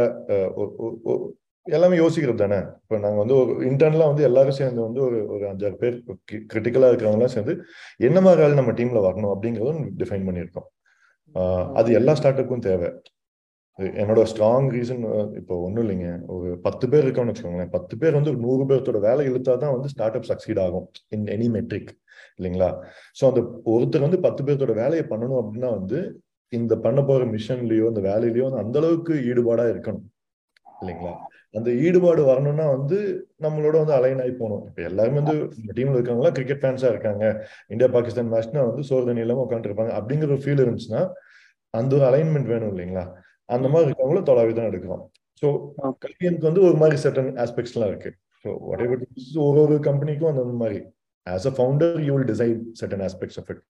[1.67, 2.57] எல்லாமே யோசிக்கிறது தானே?
[2.81, 5.95] இப்போ நாங்கள் வந்து ஒரு இன்டர்னலாக வந்து எல்லாரும் சேர்ந்து வந்து ஒரு ஒரு அஞ்சாறு பேர்
[6.51, 7.53] கிரிட்டிக்கலாக இருக்கிறவங்களாம் சேர்ந்து
[8.07, 10.67] என்ன மாதிரி வேலை நம்ம டீமில் வரணும் அப்படிங்கிறதும் டிஃபைன் பண்ணியிருக்கோம்.
[11.79, 12.89] அது எல்லா ஸ்டார்ட்அப்புக்கும் தேவை.
[14.01, 15.01] என்னோட ஸ்ட்ராங் ரீசன்
[15.39, 16.09] இப்போ ஒன்றும் இல்லைங்க.
[16.35, 17.71] ஒரு பத்து பேர் இருக்கோம்னு வச்சுக்கோங்களேன்.
[17.77, 20.85] பத்து பேர் வந்து ஒரு நூறு பேர்த்தோட வேலை இழுத்தா தான் வந்து ஸ்டார்ட் அப் சக்சீட் ஆகும்
[21.15, 21.91] இன் எனி மெட்ரிக்
[22.37, 22.69] இல்லைங்களா?
[23.17, 23.41] ஸோ அந்த
[23.73, 25.99] ஒருத்தர் வந்து பத்து பேர்த்தோட வேலையை பண்ணணும் அப்படின்னா வந்து
[26.53, 30.05] இந்த பண்ண போற மிஷன்லயோ இந்த வேலையிலயோ அந்த அளவுக்கு ஈடுபாடா இருக்கணும்.
[30.81, 31.13] இல்லைங்களா?
[31.53, 32.97] அந்த ஈடுபாடு வரணும்னா வந்து
[33.43, 34.63] நம்மளோட வந்து அலைன் ஆகி போகணும்.
[34.69, 35.35] இப்ப எல்லாருமே வந்து
[35.77, 37.23] டீம்ல இருக்காங்களா கிரிக்கெட் ஃபேன்ஸா இருக்காங்க.
[37.73, 41.03] இந்தியா பாகிஸ்தான் மேட்ச்னா வந்து தண்ணி இல்லாம உட்காந்துருப்பாங்க அப்படிங்கிற ஒரு ஃபீல் இருந்துச்சுன்னா
[41.73, 43.05] அந்த ஒரு அலைன்மெண்ட் வேணும் இல்லைங்களா?
[43.49, 45.03] அந்த மாதிரி இருக்கவங்களும் தொலைவி தான் எடுக்கிறோம்.
[45.41, 45.47] ஸோ
[46.03, 48.11] கல்வியனுக்கு வந்து ஒரு மாதிரி சர்டன் ஆஸ்பெக்ட்ஸ் எல்லாம் இருக்கு.
[48.45, 49.03] ஸோ வாட் எவர்
[49.47, 50.79] ஒரு ஒரு கம்பெனிக்கும் அந்த மாதிரி.
[51.27, 53.61] As a founder you will decide certain aspects of it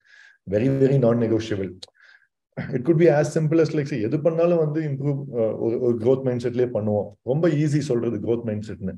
[0.47, 1.69] very very non negotiable
[2.57, 5.19] it could be as simple as like எது பண்ணாலும் வந்து இம்ப்ரூவ்
[5.65, 7.07] ஒரு ஒரு க்ரோத் மைண்ட் செட்லேயே பண்ணுவோம்.
[7.23, 8.93] ரொம்ப ஈஸி சொல்றது க்ரோத் மைண்ட் செட்னு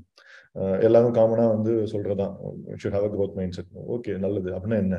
[0.82, 2.36] எல்லாரும் காமனாக வந்து சொல்றதுதான்.
[2.82, 4.50] Should have a growth mindset okay நல்லது.
[4.52, 4.98] அப்படின்னா என்ன?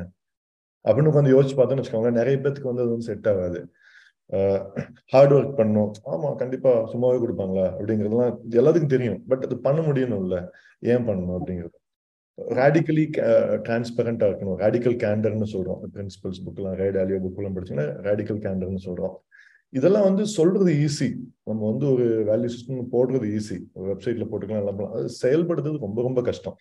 [0.85, 3.59] அப்படின்னு உட்காந்து யோசிச்சு பார்த்தோன்னு வச்சுக்கோங்க நிறைய பேத்துக்கு வந்து அது வந்து செட் ஆகாது.
[5.05, 7.65] ஹார்ட் ஒர்க் பண்ணும் ஆமா கண்டிப்பா சும்மாவே கொடுப்பாங்களா?
[7.79, 9.23] அப்படிங்கிறதுலாம் எல்லாத்துக்கும் தெரியும்.
[9.27, 10.37] பட் அது பண்ண முடியணும்ல.
[10.79, 11.78] ஏன் பண்ணணும் அப்படிங்கிறது?
[12.59, 13.05] ரேடிக்கலி
[13.65, 14.57] டிரான்ஸ்பரண்டா uh, இருக்கணும்.
[14.63, 19.17] ரேடிக்கல் கேண்டர்னு சொல்கிறோம் பிரின்சிபல்ஸ் புக்லாம் ரைட் ஆலியோ புக்லாம் படிச்சீங்கன்னா ரேடிக்கல் கேண்டர்னு சொல்கிறோம்
[19.73, 21.07] இதெல்லாம் வந்து சொல்றது ஈஸி
[21.43, 23.57] நம்ம வந்து ஒரு வேல்யூ சிஸ்டம் போடுறது ஈஸி
[23.89, 26.55] வெப்சைட்ல போட்டுக்கலாம் எல்லாம் அது செயல்படுறது ரொம்ப ரொம்ப கஷ்டம்.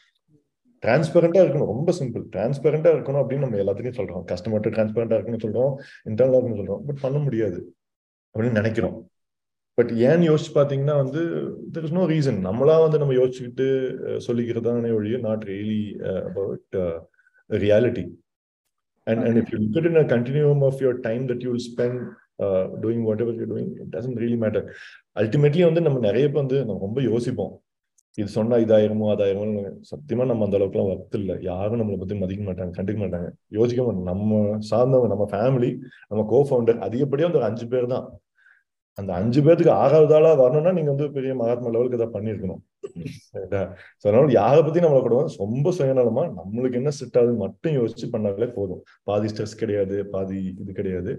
[0.83, 1.71] டிரான்ஸ்பெரண்டா இருக்கணும்.
[1.75, 4.25] ரொம்ப சிம்பிள் டிரான்ஸ்பெரண்டா இருக்கணும் அப்படின்னு நம்ம எல்லாத்துக்கும் சொல்றோம்.
[4.33, 5.73] கஸ்டமர்கிட்ட டிரான்ஸ்பெரண்டா இருக்குன்னு சொல்றோம்.
[6.11, 6.83] இன்டர்னலா இருக்குன்னு சொல்றோம்.
[6.87, 7.75] பட் பண்ண முடியாது
[8.35, 9.11] அப்படின்னு நினைக்கிறோம்.
[9.79, 11.21] பட் ஏன் யோசிச்சு பாத்தீங்கன்னா வந்து
[11.75, 13.67] தெர் இஸ் நோ ரீசன் நம்மளா வந்து நம்ம யோசிச்சுக்கிட்டு
[14.27, 15.83] சொல்லிக்கிறதானே ஒழிய not really
[16.31, 16.79] about
[17.51, 18.07] reality
[19.07, 22.01] and and if you look in a continuum of your time that you will spend
[22.85, 24.67] doing whatever you doing it doesn't really matter
[25.23, 27.55] ultimately வந்து நம்ம நிறைய பேர் வந்து நம்ம ரொம்ப யோசிப்போம்.
[28.19, 29.47] இது சொன்னா இதாயிருமோ அதாயிருமோ
[29.91, 31.35] சத்தியமா நம்ம அந்த அளவுக்குலாம் வர்த்து இல்லை.
[31.51, 33.29] யாரும் நம்மளை பத்தி மதிக்க மாட்டாங்க கண்டுக்க மாட்டாங்க.
[33.59, 34.07] யோசிக்க மாட்டாங்க.
[34.13, 35.71] நம்ம சார்ந்தவங்க நம்ம ஃபேமிலி
[36.11, 38.07] நம்ம கோ ஃபவுண்டர் அதிகப்படியாக வந்து ஒரு அஞ்சு பேர் தான்.
[38.99, 42.63] அந்த அஞ்சு பேர்த்துக்கு ஆறாவது வரணும்னா நீங்க வந்து பெரிய மகாத்மா லெவலுக்கு இதை பண்ணிருக்கணும்
[44.03, 48.83] அதனால யாரை பத்தி நம்மளை கூட ரொம்ப சுயநலமா நம்மளுக்கு என்ன செட் ஆகுது மட்டும் யோசிச்சு பண்ணாலே போதும்.
[49.09, 51.13] பாதி ஸ்ட்ரெஸ் கிடையாது பாதி இது கிடையாது.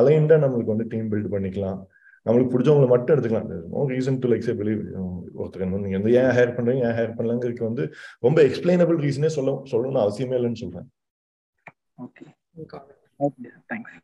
[0.00, 1.80] அலைண்டா நம்மளுக்கு வந்து டீம் பில்ட் பண்ணிக்கலாம்.
[2.26, 3.48] நம்மளுக்கு பிடிச்சவங்களை மட்டும் எடுத்துக்கலாம்.
[3.72, 4.82] No reason to like say believe
[5.40, 7.86] ஒருத்தர் நீங்க வந்து ஏன் ஹேர் பண்றீங்க ஏன் ஹேர் பண்ணலங்கிறதுக்கு வந்து
[8.26, 10.88] ரொம்ப எக்ஸ்பிளைனபிள் ரீசனே சொல்ல சொல்லணும்னு அவசியமே இல்லைன்னு சொல்றேன்.
[12.06, 12.24] Okay
[13.72, 14.00] thanks